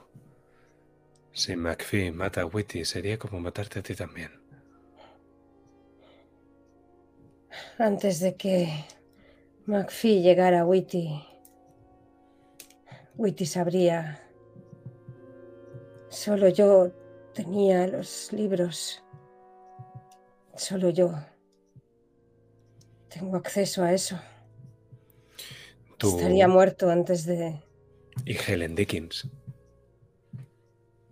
[1.33, 4.31] Si McPhee mata a Whitty, sería como matarte a ti también.
[7.77, 8.85] Antes de que
[9.65, 11.09] McPhee llegara a Witty,
[13.17, 14.23] Witty sabría.
[16.07, 16.93] Solo yo
[17.33, 19.03] tenía los libros.
[20.55, 21.13] Solo yo
[23.09, 24.17] tengo acceso a eso.
[25.97, 27.66] Tú Estaría muerto antes de...
[28.25, 29.27] y Helen Dickens.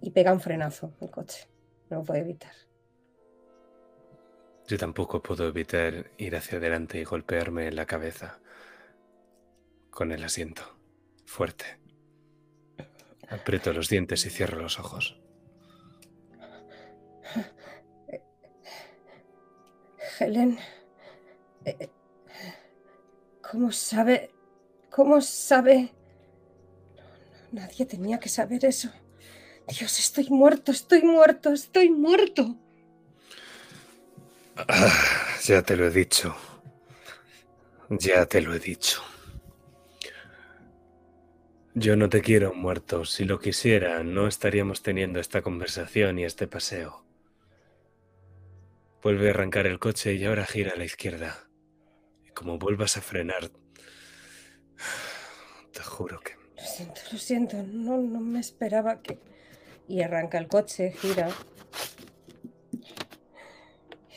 [0.02, 1.48] Y pega un frenazo el coche.
[1.90, 2.52] No lo puede evitar.
[4.68, 8.40] Yo tampoco puedo evitar ir hacia adelante y golpearme en la cabeza
[9.92, 10.64] con el asiento.
[11.26, 11.66] Fuerte.
[13.30, 15.20] Aprieto los dientes y cierro los ojos.
[20.20, 20.58] Helen...
[21.66, 21.90] eh,
[23.42, 24.32] ¿Cómo sabe?
[24.90, 25.94] ¿Cómo sabe?
[27.56, 28.92] Nadie tenía que saber eso.
[29.70, 32.58] Dios, estoy muerto, estoy muerto, estoy muerto.
[35.46, 36.36] Ya te lo he dicho.
[37.90, 39.02] Ya te lo he dicho.
[41.74, 43.06] Yo no te quiero muerto.
[43.06, 47.06] Si lo quisiera, no estaríamos teniendo esta conversación y este paseo.
[49.02, 51.48] Vuelve a arrancar el coche y ahora gira a la izquierda.
[52.22, 53.50] Y como vuelvas a frenar,
[55.72, 56.35] te juro que...
[56.66, 57.64] Lo siento, lo siento.
[57.64, 59.20] No, no me esperaba que.
[59.88, 61.30] Y arranca el coche, gira.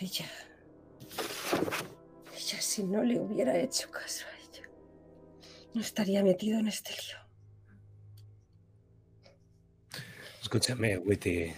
[0.00, 0.24] Ella.
[2.34, 4.66] Ella, si no le hubiera hecho caso a ella,
[5.74, 7.18] no estaría metido en este lío.
[10.40, 11.52] Escúchame, Witty.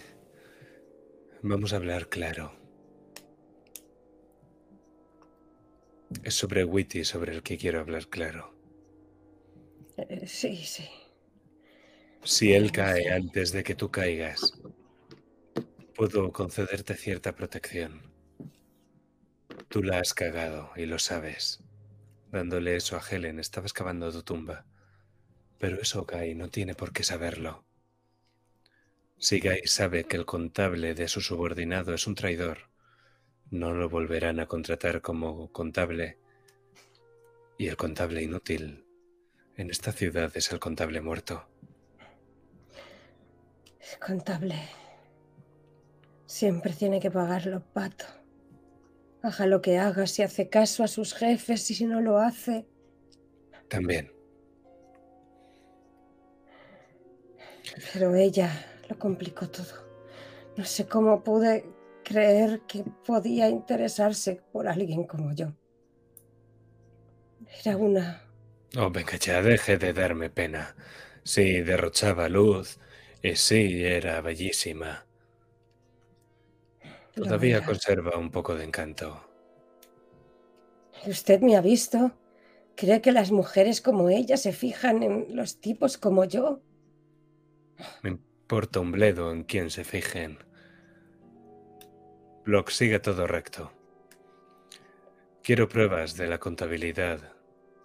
[1.41, 2.51] Vamos a hablar claro.
[6.23, 8.50] Es sobre Witty sobre el que quiero hablar claro.
[10.09, 10.87] Eh, sí, sí.
[12.23, 14.53] Si él cae antes de que tú caigas,
[15.95, 18.01] puedo concederte cierta protección.
[19.67, 21.63] Tú la has cagado y lo sabes.
[22.31, 24.65] Dándole eso a Helen, estabas cavando tu tumba.
[25.59, 27.63] Pero eso Guy no tiene por qué saberlo.
[29.17, 32.69] Si Guy sabe que el contable de su subordinado es un traidor,
[33.51, 36.17] no lo volverán a contratar como contable.
[37.57, 38.85] Y el contable inútil
[39.61, 41.47] en esta ciudad es el contable muerto.
[43.79, 44.55] El contable.
[46.25, 48.05] Siempre tiene que pagarlo, pato.
[49.21, 52.65] Haga lo que haga, si hace caso a sus jefes y si no lo hace.
[53.67, 54.11] También.
[57.93, 58.49] Pero ella
[58.89, 59.85] lo complicó todo.
[60.57, 61.65] No sé cómo pude
[62.03, 65.53] creer que podía interesarse por alguien como yo.
[67.63, 68.30] Era una...
[68.77, 70.75] Oh, venga ya, deje de darme pena.
[71.23, 72.79] Sí, derrochaba luz.
[73.21, 75.05] Y sí, era bellísima.
[77.13, 79.21] Todavía conserva un poco de encanto.
[81.05, 82.11] ¿Usted me ha visto?
[82.75, 86.61] ¿Cree que las mujeres como ella se fijan en los tipos como yo?
[88.01, 90.39] Me importa un bledo en quién se fijen.
[92.45, 93.71] Block, sigue todo recto.
[95.43, 97.30] Quiero pruebas de la contabilidad,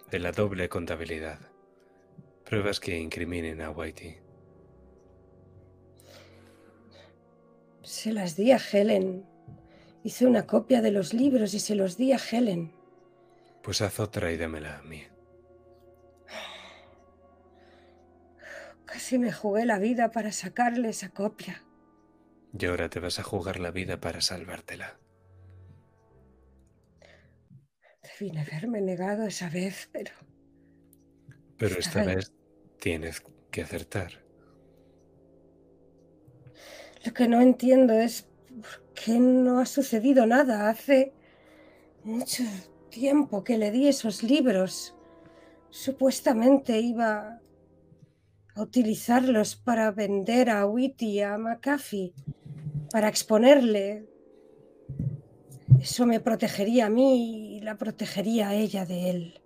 [0.09, 1.39] de la doble contabilidad.
[2.45, 4.17] Pruebas que incriminen a Whitey.
[7.83, 9.25] Se las di a Helen.
[10.03, 12.73] Hice una copia de los libros y se los di a Helen.
[13.61, 15.03] Pues haz otra y dámela a mí.
[18.85, 21.63] Casi me jugué la vida para sacarle esa copia.
[22.57, 24.97] Y ahora te vas a jugar la vida para salvártela.
[28.19, 30.11] De haberme negado esa vez, pero
[31.57, 32.31] Pero esta vez
[32.79, 33.21] tienes
[33.51, 34.11] que acertar.
[37.05, 40.69] lo que no entiendo es por qué no ha sucedido nada.
[40.69, 41.13] Hace
[42.03, 42.43] mucho
[42.89, 44.95] tiempo que le di esos libros.
[45.69, 47.39] Supuestamente iba
[48.55, 52.13] a utilizarlos para vender a Whitty y a McAfee,
[52.91, 54.05] para exponerle.
[55.79, 59.41] Eso me protegería a mí y la protegería a ella de él.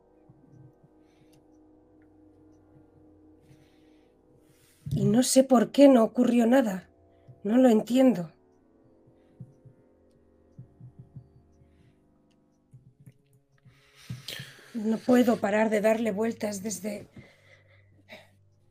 [4.91, 6.87] Y no sé por qué no ocurrió nada.
[7.43, 8.31] No lo entiendo.
[14.75, 17.07] No puedo parar de darle vueltas desde...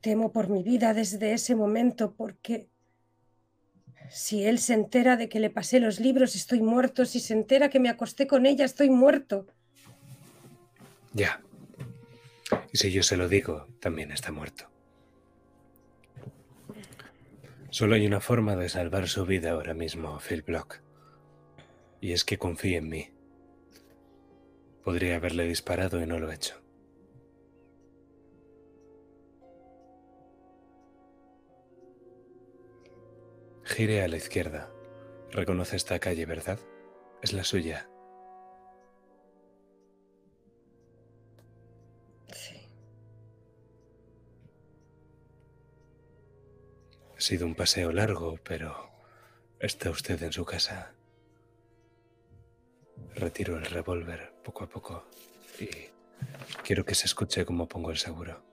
[0.01, 2.69] Temo por mi vida desde ese momento porque
[4.11, 7.71] si él se entera de que le pasé los libros estoy muerto, si se entera
[7.71, 9.47] que me acosté con ella estoy muerto.
[11.13, 11.41] Ya.
[12.73, 14.69] Y si yo se lo digo, también está muerto.
[17.71, 20.81] Solo hay una forma de salvar su vida ahora mismo, Phil Block.
[22.01, 23.11] Y es que confíe en mí.
[24.83, 26.61] Podría haberle disparado y no lo he hecho.
[33.71, 34.69] Gire a la izquierda.
[35.31, 36.59] Reconoce esta calle, ¿verdad?
[37.23, 37.89] Es la suya.
[42.33, 42.69] Sí.
[47.17, 48.91] Ha sido un paseo largo, pero
[49.61, 50.93] está usted en su casa.
[53.15, 55.07] Retiro el revólver poco a poco
[55.61, 55.69] y
[56.65, 58.50] quiero que se escuche cómo pongo el seguro.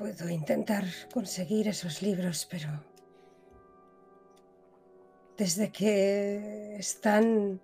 [0.00, 2.70] Puedo intentar conseguir esos libros, pero
[5.36, 7.60] desde que están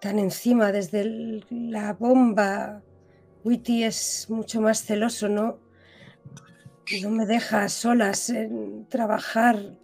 [0.00, 2.82] tan encima, desde la bomba,
[3.44, 5.60] Witty es mucho más celoso, ¿no?
[7.02, 9.78] No me deja solas en trabajar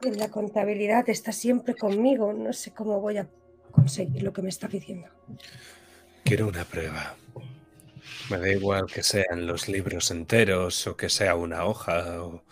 [0.00, 2.32] en la contabilidad, está siempre conmigo.
[2.32, 3.28] No sé cómo voy a
[3.72, 5.08] conseguir lo que me está pidiendo.
[6.24, 7.14] Quiero una prueba.
[8.30, 12.42] Me da igual que sean los libros enteros o que sea una hoja o,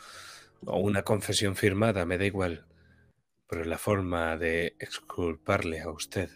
[0.66, 2.66] una confesión firmada, me da igual.
[3.48, 6.28] Pero la forma de exculparle a usted,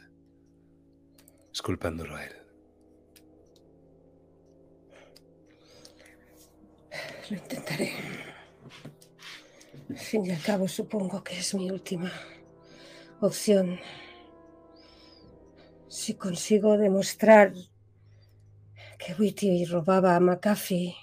[1.51, 2.33] exculpándolo a él.
[7.29, 7.93] Lo intentaré.
[9.91, 12.11] Al fin y al cabo, supongo que es mi última
[13.21, 13.79] opción.
[15.89, 17.53] Si consigo demostrar
[18.99, 20.95] que Whitty robaba a McAfee,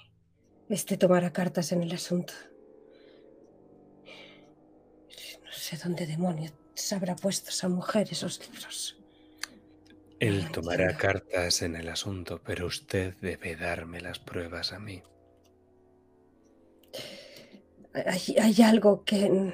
[0.68, 2.32] este tomará cartas en el asunto.
[5.44, 6.52] No sé dónde demonios
[6.92, 8.96] habrá puesto esa mujer esos libros.
[10.20, 15.02] Él tomará cartas en el asunto, pero usted debe darme las pruebas a mí.
[17.92, 19.52] Hay, hay algo que,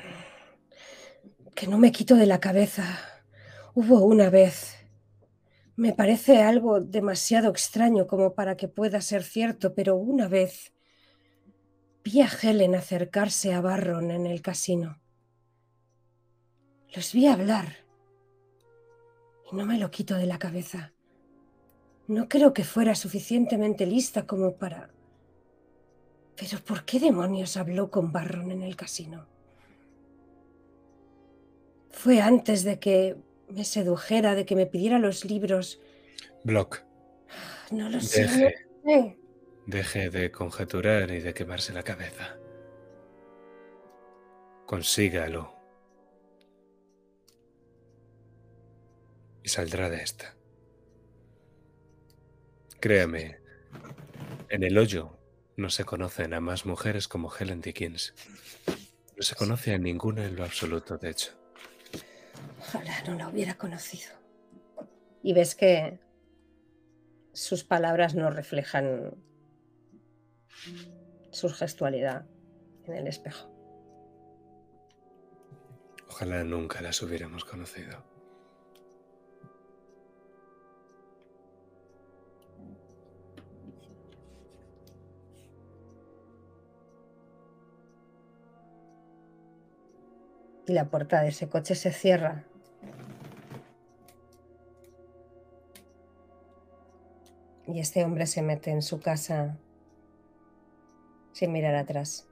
[1.55, 2.99] que no me quito de la cabeza.
[3.75, 4.77] Hubo una vez.
[5.81, 10.75] Me parece algo demasiado extraño como para que pueda ser cierto, pero una vez
[12.05, 15.01] vi a Helen acercarse a Barron en el casino.
[16.95, 17.77] Los vi hablar
[19.51, 20.93] y no me lo quito de la cabeza.
[22.09, 24.91] No creo que fuera suficientemente lista como para...
[26.37, 29.29] Pero ¿por qué demonios habló con Barron en el casino?
[31.89, 35.81] Fue antes de que me sedujera, de que me pidiera los libros.
[36.45, 36.83] Block,
[37.71, 38.55] No lo sé.
[38.85, 39.15] no
[39.67, 42.37] deje de conjeturar y de quemarse la cabeza.
[44.67, 45.55] Consígalo.
[49.43, 50.35] Y saldrá de esta.
[52.81, 53.39] Créame,
[54.49, 55.17] en el hoyo
[55.57, 58.15] no se conocen a más mujeres como Helen Dickens.
[59.17, 61.33] No se conoce a ninguna en lo absoluto, de hecho.
[62.61, 64.13] Ojalá no la hubiera conocido.
[65.23, 65.99] Y ves que
[67.33, 69.15] sus palabras no reflejan
[71.31, 72.27] su gestualidad
[72.87, 73.51] en el espejo.
[76.09, 78.10] Ojalá nunca las hubiéramos conocido.
[90.71, 92.45] Y la puerta de ese coche se cierra.
[97.67, 99.59] Y este hombre se mete en su casa
[101.33, 102.29] sin mirar atrás.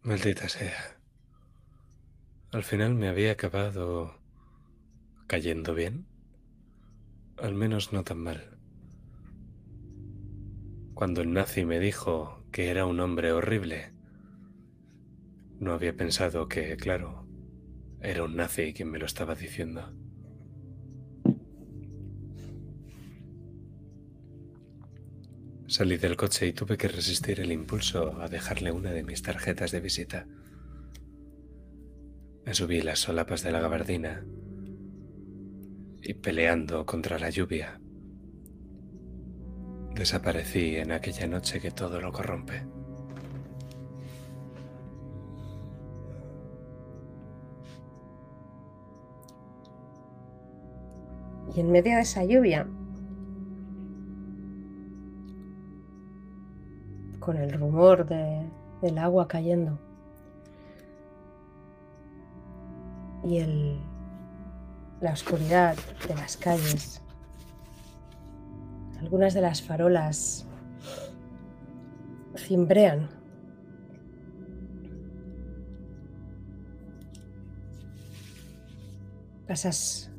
[0.00, 0.96] Maldita sea.
[2.52, 4.18] Al final me había acabado
[5.26, 6.06] cayendo bien.
[7.36, 8.61] Al menos no tan mal.
[11.02, 13.90] Cuando el nazi me dijo que era un hombre horrible,
[15.58, 17.26] no había pensado que, claro,
[18.00, 19.92] era un nazi quien me lo estaba diciendo.
[25.66, 29.72] Salí del coche y tuve que resistir el impulso a dejarle una de mis tarjetas
[29.72, 30.28] de visita.
[32.46, 34.24] Me subí las solapas de la gabardina
[36.00, 37.81] y peleando contra la lluvia,
[39.94, 42.62] desaparecí en aquella noche que todo lo corrompe.
[51.54, 52.66] Y en medio de esa lluvia,
[57.18, 58.48] con el rumor de-
[58.80, 59.78] del agua cayendo
[63.22, 63.78] y el,
[65.00, 65.76] la oscuridad
[66.08, 67.01] de las calles.
[69.02, 70.46] Algunas de las farolas
[72.36, 73.08] cimbrean.
[79.46, 80.10] Pasas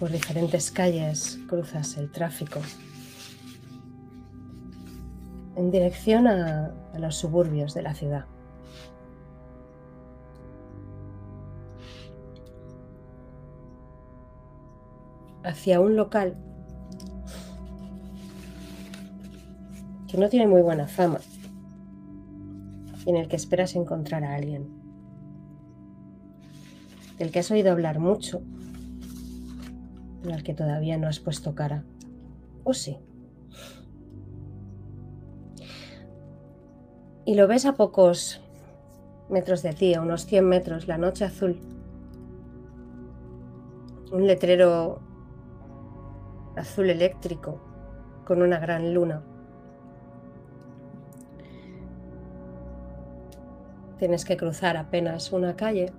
[0.00, 2.60] por diferentes calles, cruzas el tráfico
[5.54, 8.24] en dirección a, a los suburbios de la ciudad.
[15.44, 16.36] Hacia un local
[20.16, 21.20] no tiene muy buena fama
[23.06, 24.68] y en el que esperas encontrar a alguien,
[27.18, 28.42] del que has oído hablar mucho,
[30.22, 31.84] pero al que todavía no has puesto cara.
[32.64, 32.98] ¿O sí?
[37.24, 38.40] Y lo ves a pocos
[39.30, 41.60] metros de ti, a unos 100 metros, la noche azul.
[44.12, 45.00] Un letrero
[46.56, 47.60] azul eléctrico
[48.24, 49.22] con una gran luna.
[53.98, 55.92] Tienes que cruzar apenas una calle.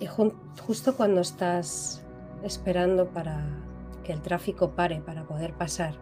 [0.00, 2.04] Y justo cuando estás
[2.42, 3.44] esperando para
[4.04, 5.94] que el tráfico pare para poder pasar,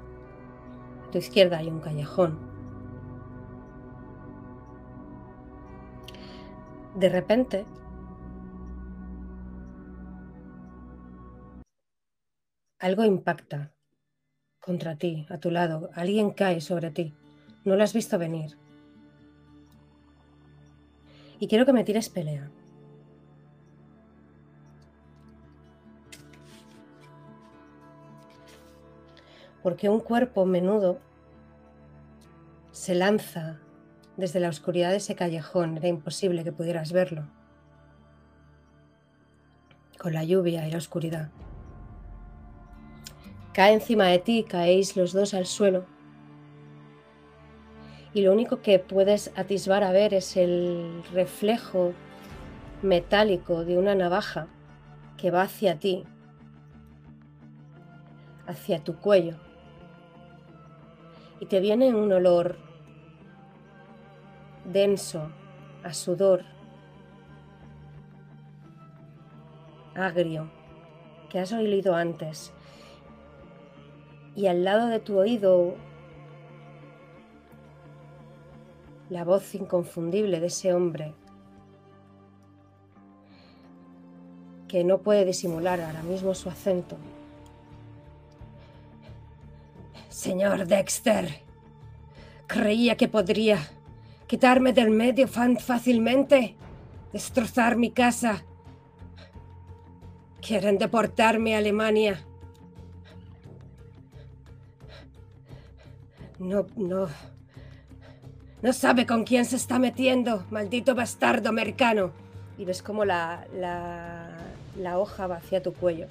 [1.07, 2.39] a tu izquierda hay un callejón.
[6.97, 7.67] De repente,
[12.79, 13.73] algo impacta
[14.65, 15.91] contra ti, a tu lado.
[15.95, 17.13] Alguien cae sobre ti.
[17.65, 18.57] No lo has visto venir.
[21.39, 22.51] Y quiero que me tires pelea.
[29.63, 30.99] Porque un cuerpo menudo
[32.73, 33.59] se lanza
[34.17, 35.77] desde la oscuridad de ese callejón.
[35.77, 37.27] Era imposible que pudieras verlo.
[39.99, 41.31] Con la lluvia y la oscuridad.
[43.55, 45.85] Cae encima de ti, caéis los dos al suelo.
[48.13, 51.93] Y lo único que puedes atisbar a ver es el reflejo
[52.83, 54.49] metálico de una navaja
[55.17, 56.03] que va hacia ti,
[58.49, 59.37] hacia tu cuello.
[61.39, 62.59] Y te viene un olor
[64.65, 65.31] denso,
[65.85, 66.45] a sudor,
[69.95, 70.51] agrio,
[71.29, 72.53] que has oído antes.
[74.37, 75.75] Y al lado de tu oído,
[79.11, 81.15] la voz inconfundible de ese hombre
[84.67, 86.97] que no puede disimular ahora mismo su acento.
[90.09, 91.29] Señor Dexter,
[92.49, 93.59] creía que podría
[94.27, 96.57] quitarme del medio fácilmente,
[97.13, 98.45] destrozar mi casa.
[100.41, 102.25] Quieren deportarme a Alemania.
[106.39, 107.09] No, no.
[108.63, 112.13] No sabe con quién se está metiendo, maldito bastardo americano.
[112.57, 114.31] Y ves como la, la,
[114.79, 116.07] la hoja va hacia tu cuello.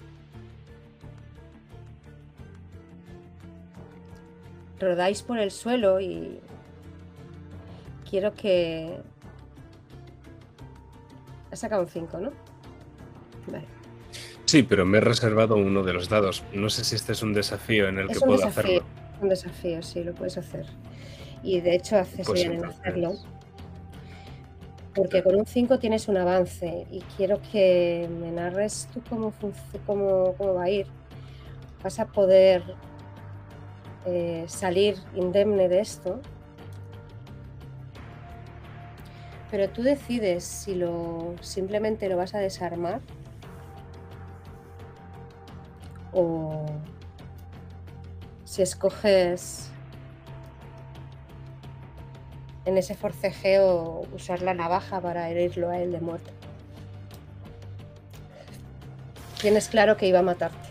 [4.79, 6.39] Rodáis por el suelo y
[8.09, 8.99] quiero que...
[11.51, 12.31] Has sacado un 5, ¿no?
[13.47, 13.65] Vale.
[14.45, 16.43] Sí, pero me he reservado uno de los dados.
[16.53, 19.02] No sé si este es un desafío en el Es que puedo desafío, hacerlo.
[19.23, 20.65] Un desafío, sí, lo puedes hacer.
[21.41, 23.13] Y de hecho haces Pues bien en hacerlo.
[24.93, 29.33] Porque con un 5 tienes un avance y quiero que me narres tú cómo,
[29.87, 30.85] cómo, cómo va a ir.
[31.83, 32.63] Vas a poder
[34.05, 36.21] eh, salir indemne de esto.
[39.49, 43.01] Pero tú decides si lo simplemente lo vas a desarmar
[46.11, 46.65] o
[48.53, 49.71] si escoges
[52.65, 56.29] en ese forcejeo usar la navaja para herirlo a él de muerte.
[59.41, 60.69] Tienes claro que iba a matarte.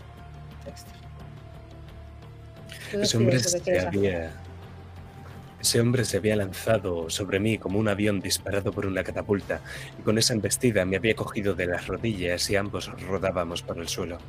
[0.63, 0.93] Dexter.
[3.01, 4.31] Ese hombre, se había...
[5.59, 9.59] Ese hombre se había lanzado sobre mí como un avión disparado por una catapulta
[9.99, 13.89] y con esa embestida me había cogido de las rodillas y ambos rodábamos por el
[13.89, 14.19] suelo.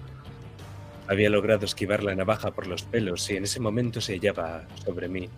[1.06, 5.09] Había logrado esquivar la navaja por los pelos y en ese momento se hallaba sobre
[5.09, 5.28] mí,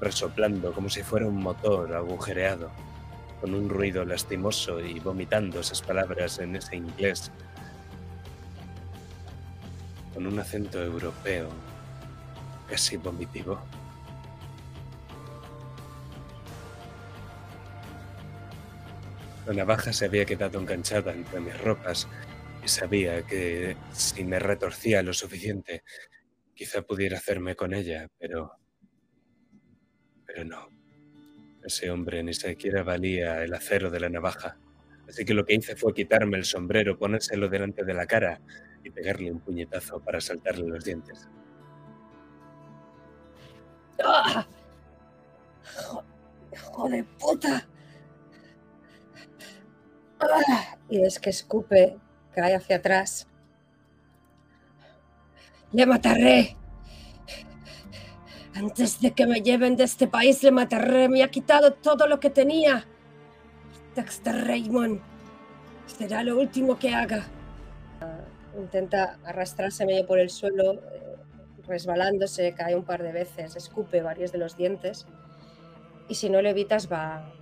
[0.00, 2.70] resoplando como si fuera un motor agujereado,
[3.40, 7.32] con un ruido lastimoso y vomitando esas palabras en ese inglés,
[10.14, 11.48] con un acento europeo
[12.68, 13.58] casi vomitivo.
[19.46, 22.06] La navaja se había quedado enganchada entre mis ropas
[22.68, 25.82] sabía que si me retorcía lo suficiente,
[26.54, 28.52] quizá pudiera hacerme con ella, pero...
[30.26, 30.68] Pero no.
[31.64, 34.58] Ese hombre ni siquiera valía el acero de la navaja.
[35.08, 38.40] Así que lo que hice fue quitarme el sombrero, ponérselo delante de la cara
[38.82, 41.28] y pegarle un puñetazo para saltarle los dientes.
[44.04, 44.46] ¡Ah!
[45.64, 46.04] ¡Hijo-
[46.52, 47.68] ¡Hijo de puta!
[50.20, 50.76] ¡Ah!
[50.88, 51.96] Y es que escupe,
[52.34, 53.26] cae hacia atrás.
[55.72, 56.56] ¡Le mataré!
[58.54, 61.08] Antes de que me lleven de este país, le mataré.
[61.08, 62.84] Me ha quitado todo lo que tenía.
[63.94, 65.00] Dexter Raymond.
[65.86, 67.24] Será lo último que haga.
[68.58, 71.16] Intenta arrastrarse medio por el suelo, eh,
[71.66, 75.06] resbalándose, cae un par de veces, escupe varios de los dientes.
[76.08, 77.32] Y si no lo evitas, va,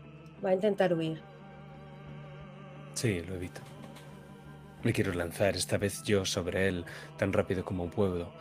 [0.44, 1.20] va a intentar huir.
[2.94, 3.60] Sí, lo evito.
[4.82, 6.86] Me quiero lanzar, esta vez yo sobre él,
[7.18, 8.32] tan rápido como puedo.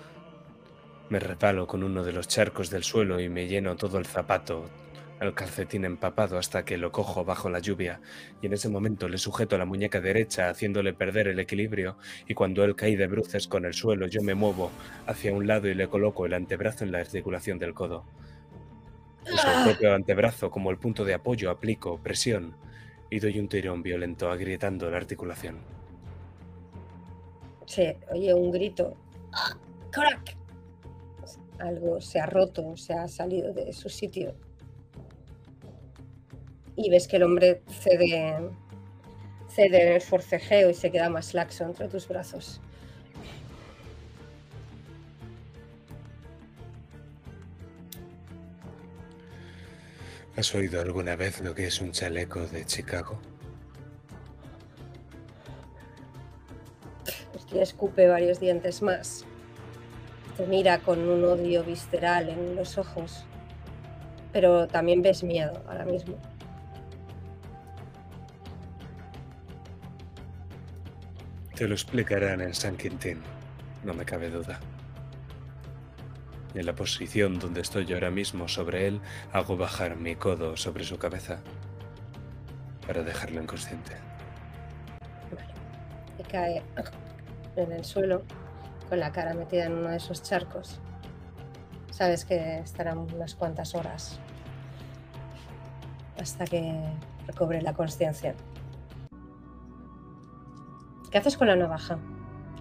[1.09, 4.69] Me resbalo con uno de los charcos del suelo y me lleno todo el zapato,
[5.19, 7.99] el calcetín empapado hasta que lo cojo bajo la lluvia,
[8.41, 12.63] y en ese momento le sujeto la muñeca derecha haciéndole perder el equilibrio, y cuando
[12.63, 14.71] él cae de bruces con el suelo yo me muevo
[15.07, 18.05] hacia un lado y le coloco el antebrazo en la articulación del codo.
[19.25, 22.55] En su propio antebrazo, como el punto de apoyo, aplico presión
[23.09, 25.78] y doy un tirón violento agrietando la articulación.
[27.69, 28.97] Se oye un grito.
[29.31, 29.55] ¡Ah!
[29.91, 30.35] ¡Crack!
[31.59, 34.33] Algo se ha roto, se ha salido de su sitio.
[36.75, 38.49] Y ves que el hombre cede,
[39.49, 42.59] cede en el forcejeo y se queda más laxo entre tus brazos.
[50.35, 53.21] ¿Has oído alguna vez lo que es un chaleco de Chicago?
[57.51, 59.25] Que escupe varios dientes más.
[60.37, 63.25] Te mira con un odio visceral en los ojos.
[64.31, 66.15] Pero también ves miedo ahora mismo.
[71.55, 73.21] Te lo explicarán en San Quintín,
[73.83, 74.61] no me cabe duda.
[76.55, 79.01] Y en la posición donde estoy ahora mismo sobre él,
[79.33, 81.39] hago bajar mi codo sobre su cabeza
[82.87, 83.91] para dejarlo inconsciente.
[86.17, 86.63] y cae
[87.63, 88.23] en el suelo
[88.87, 90.79] con la cara metida en uno de esos charcos.
[91.91, 94.19] Sabes que estarán unas cuantas horas
[96.19, 96.73] hasta que
[97.27, 98.35] recobre la conciencia.
[101.11, 101.97] ¿Qué haces con la navaja?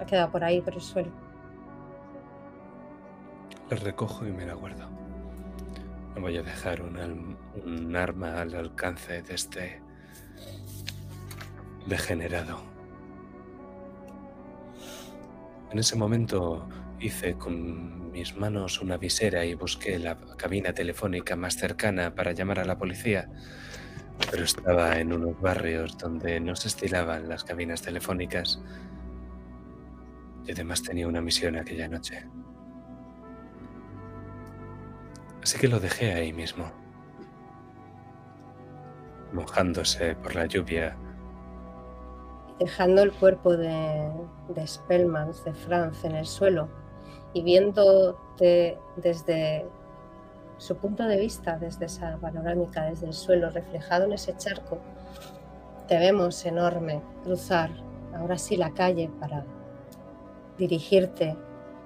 [0.00, 1.10] Ha quedado por ahí, por el suelo.
[3.70, 4.88] La recojo y me la guardo.
[6.14, 9.82] No voy a dejar un, un arma al alcance de este
[11.86, 12.77] degenerado.
[15.70, 16.66] En ese momento
[16.98, 22.58] hice con mis manos una visera y busqué la cabina telefónica más cercana para llamar
[22.58, 23.28] a la policía,
[24.30, 28.60] pero estaba en unos barrios donde no se estilaban las cabinas telefónicas
[30.46, 32.26] y además tenía una misión aquella noche.
[35.42, 36.72] Así que lo dejé ahí mismo,
[39.34, 40.96] mojándose por la lluvia
[42.58, 44.10] dejando el cuerpo de,
[44.48, 46.68] de Spellmans, de Franz, en el suelo
[47.32, 49.66] y viéndote desde
[50.56, 54.78] su punto de vista, desde esa panorámica, desde el suelo, reflejado en ese charco,
[55.86, 57.70] te vemos enorme cruzar
[58.14, 59.44] ahora sí la calle para
[60.58, 61.36] dirigirte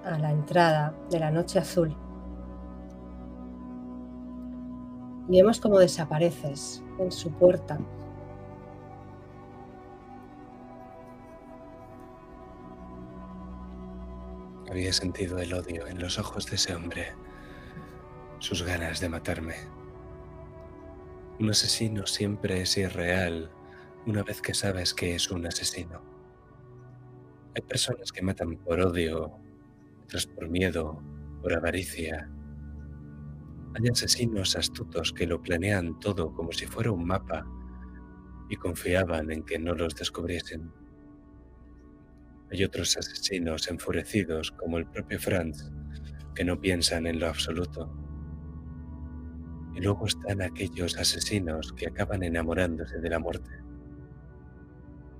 [0.03, 1.95] a la entrada de la noche azul.
[5.29, 7.79] Y vemos cómo desapareces en su puerta
[14.73, 17.13] Había sentido el odio en los ojos de ese hombre,
[18.39, 19.53] sus ganas de matarme.
[21.39, 23.51] Un asesino siempre es irreal
[24.07, 26.01] una vez que sabes que es un asesino.
[27.55, 29.37] Hay personas que matan por odio,
[30.05, 30.99] otras por miedo,
[31.43, 32.27] por avaricia.
[33.75, 37.45] Hay asesinos astutos que lo planean todo como si fuera un mapa
[38.49, 40.73] y confiaban en que no los descubriesen.
[42.53, 45.71] Hay otros asesinos enfurecidos, como el propio Franz,
[46.35, 47.91] que no piensan en lo absoluto.
[49.73, 53.49] Y luego están aquellos asesinos que acaban enamorándose de la muerte.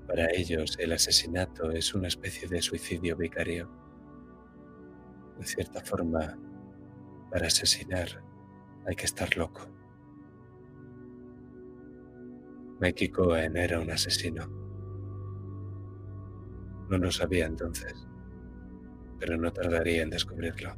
[0.06, 3.68] Para ellos el asesinato es una especie de suicidio vicario.
[5.36, 6.38] En cierta forma,
[7.32, 8.22] para asesinar
[8.86, 9.68] hay que estar loco.
[12.78, 14.63] Mikey Cohen era un asesino.
[16.94, 17.92] No lo sabía entonces,
[19.18, 20.76] pero no tardaría en descubrirlo.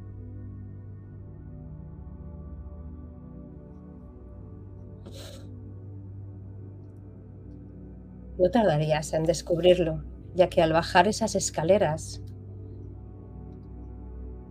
[8.39, 10.03] No tardarías en descubrirlo,
[10.35, 12.23] ya que al bajar esas escaleras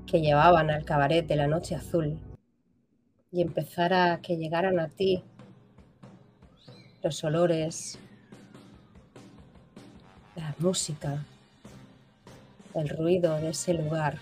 [0.06, 2.20] que llevaban al cabaret de la noche azul
[3.32, 5.24] y empezar a que llegaran a ti
[7.02, 7.98] los olores,
[10.36, 11.26] la música,
[12.76, 14.20] el ruido de ese lugar.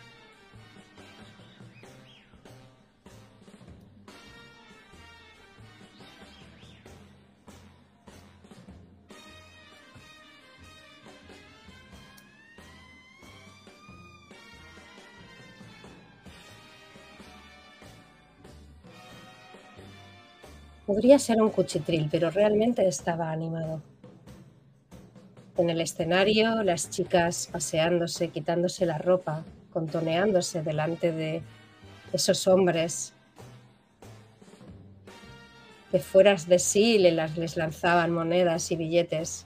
[20.85, 23.81] Podría ser un cuchitril, pero realmente estaba animado.
[25.55, 31.43] En el escenario, las chicas paseándose, quitándose la ropa, contoneándose delante de
[32.11, 33.13] esos hombres
[35.91, 39.45] que fueras de sí les lanzaban monedas y billetes.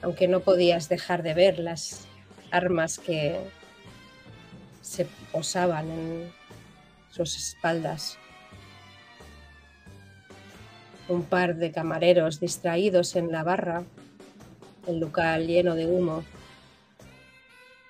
[0.00, 2.06] Aunque no podías dejar de ver las
[2.50, 3.38] armas que
[4.80, 6.32] se posaban en
[7.10, 8.18] sus espaldas
[11.08, 13.84] un par de camareros distraídos en la barra,
[14.86, 16.24] el local lleno de humo.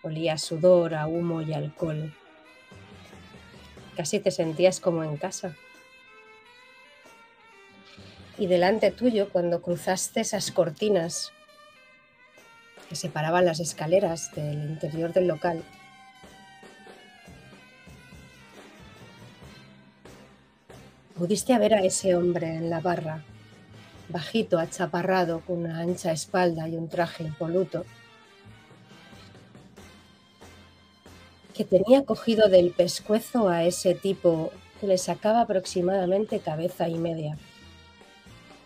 [0.02, 2.12] Olía sudor, a humo y alcohol.
[3.96, 5.54] Casi te sentías como en casa.
[8.36, 11.32] Y delante tuyo, cuando cruzaste esas cortinas
[12.88, 15.62] que separaban las escaleras del interior del local,
[21.16, 23.22] Pudiste ver a ese hombre en la barra,
[24.08, 27.84] bajito, achaparrado, con una ancha espalda y un traje impoluto,
[31.54, 34.50] que tenía cogido del pescuezo a ese tipo
[34.80, 37.38] que le sacaba aproximadamente cabeza y media.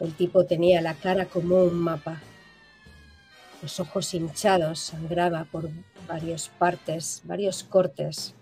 [0.00, 2.22] El tipo tenía la cara como un mapa,
[3.60, 5.68] los ojos hinchados, sangraba por
[6.06, 8.34] varias partes, varios cortes.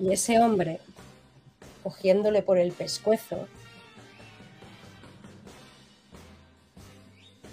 [0.00, 0.80] Y ese hombre,
[1.82, 3.48] cogiéndole por el pescuezo,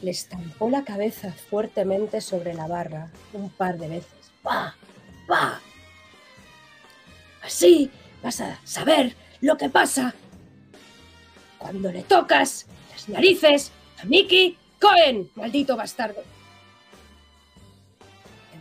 [0.01, 4.31] le estampó la cabeza fuertemente sobre la barra un par de veces.
[4.43, 4.75] ¡Pa!
[5.27, 5.59] ¡Pa!
[7.41, 7.89] Así
[8.21, 10.13] vas a saber lo que pasa
[11.57, 16.23] cuando le tocas las narices a Mickey Cohen, maldito bastardo.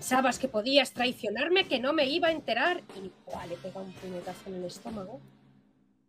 [0.05, 2.83] ¿Pensabas que podías traicionarme, que no me iba a enterar?
[2.95, 3.11] Y
[3.49, 5.19] le pega un puñetazo en el estómago.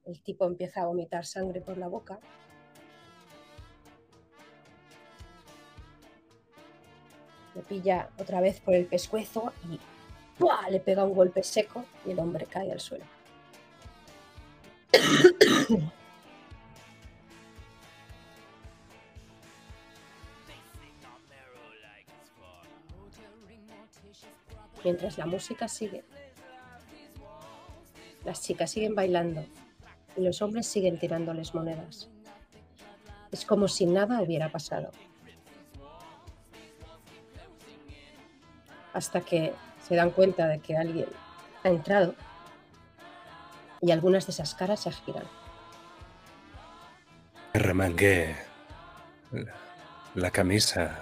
[0.03, 2.19] El tipo empieza a vomitar sangre por la boca.
[7.55, 9.79] Le pilla otra vez por el pescuezo y
[10.69, 13.05] le pega un golpe seco y el hombre cae al suelo.
[24.85, 26.03] Mientras la música sigue,
[28.23, 29.43] las chicas siguen bailando
[30.15, 32.07] y los hombres siguen tirándoles monedas.
[33.31, 34.91] Es como si nada hubiera pasado.
[38.93, 39.55] Hasta que
[39.87, 41.07] se dan cuenta de que alguien
[41.63, 42.13] ha entrado
[43.81, 45.25] y algunas de esas caras se giran.
[47.55, 48.35] Remangué
[50.13, 50.99] la, camisa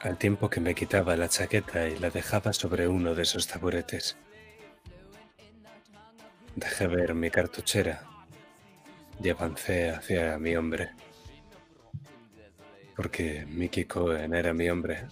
[0.00, 4.16] al tiempo que me quitaba la chaqueta y la dejaba sobre uno de esos taburetes.
[6.54, 8.04] Dejé ver mi cartuchera
[9.22, 10.90] y avancé hacia mi hombre.
[12.94, 15.06] Porque Mickey Cohen era mi hombre.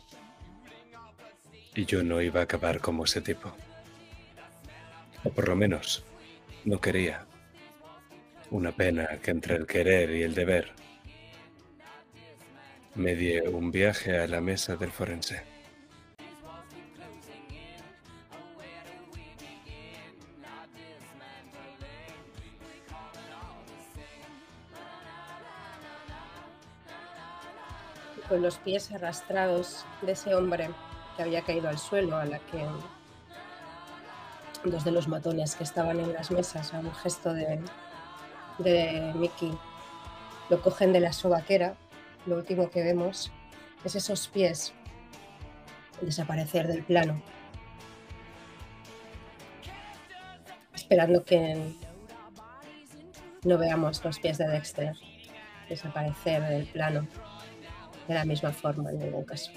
[1.75, 3.53] Y yo no iba a acabar como ese tipo.
[5.25, 6.05] O por lo menos,
[6.65, 7.27] no quería.
[8.51, 10.73] Una pena que entre el querer y el deber
[12.97, 15.57] medie un viaje a la mesa del forense.
[28.29, 30.69] con los pies arrastrados de ese hombre
[31.17, 32.67] que había caído al suelo, a la que
[34.65, 37.61] dos de los matones que estaban en las mesas, a un gesto de,
[38.59, 39.57] de Mickey,
[40.51, 41.77] lo cogen de la sobaquera
[42.27, 43.33] lo último que vemos
[43.85, 44.73] es esos pies
[46.01, 47.23] desaparecer del plano,
[50.75, 51.75] esperando que
[53.45, 54.95] no veamos los pies de Dexter
[55.69, 57.07] desaparecer del plano
[58.07, 59.51] de la misma forma en ningún caso.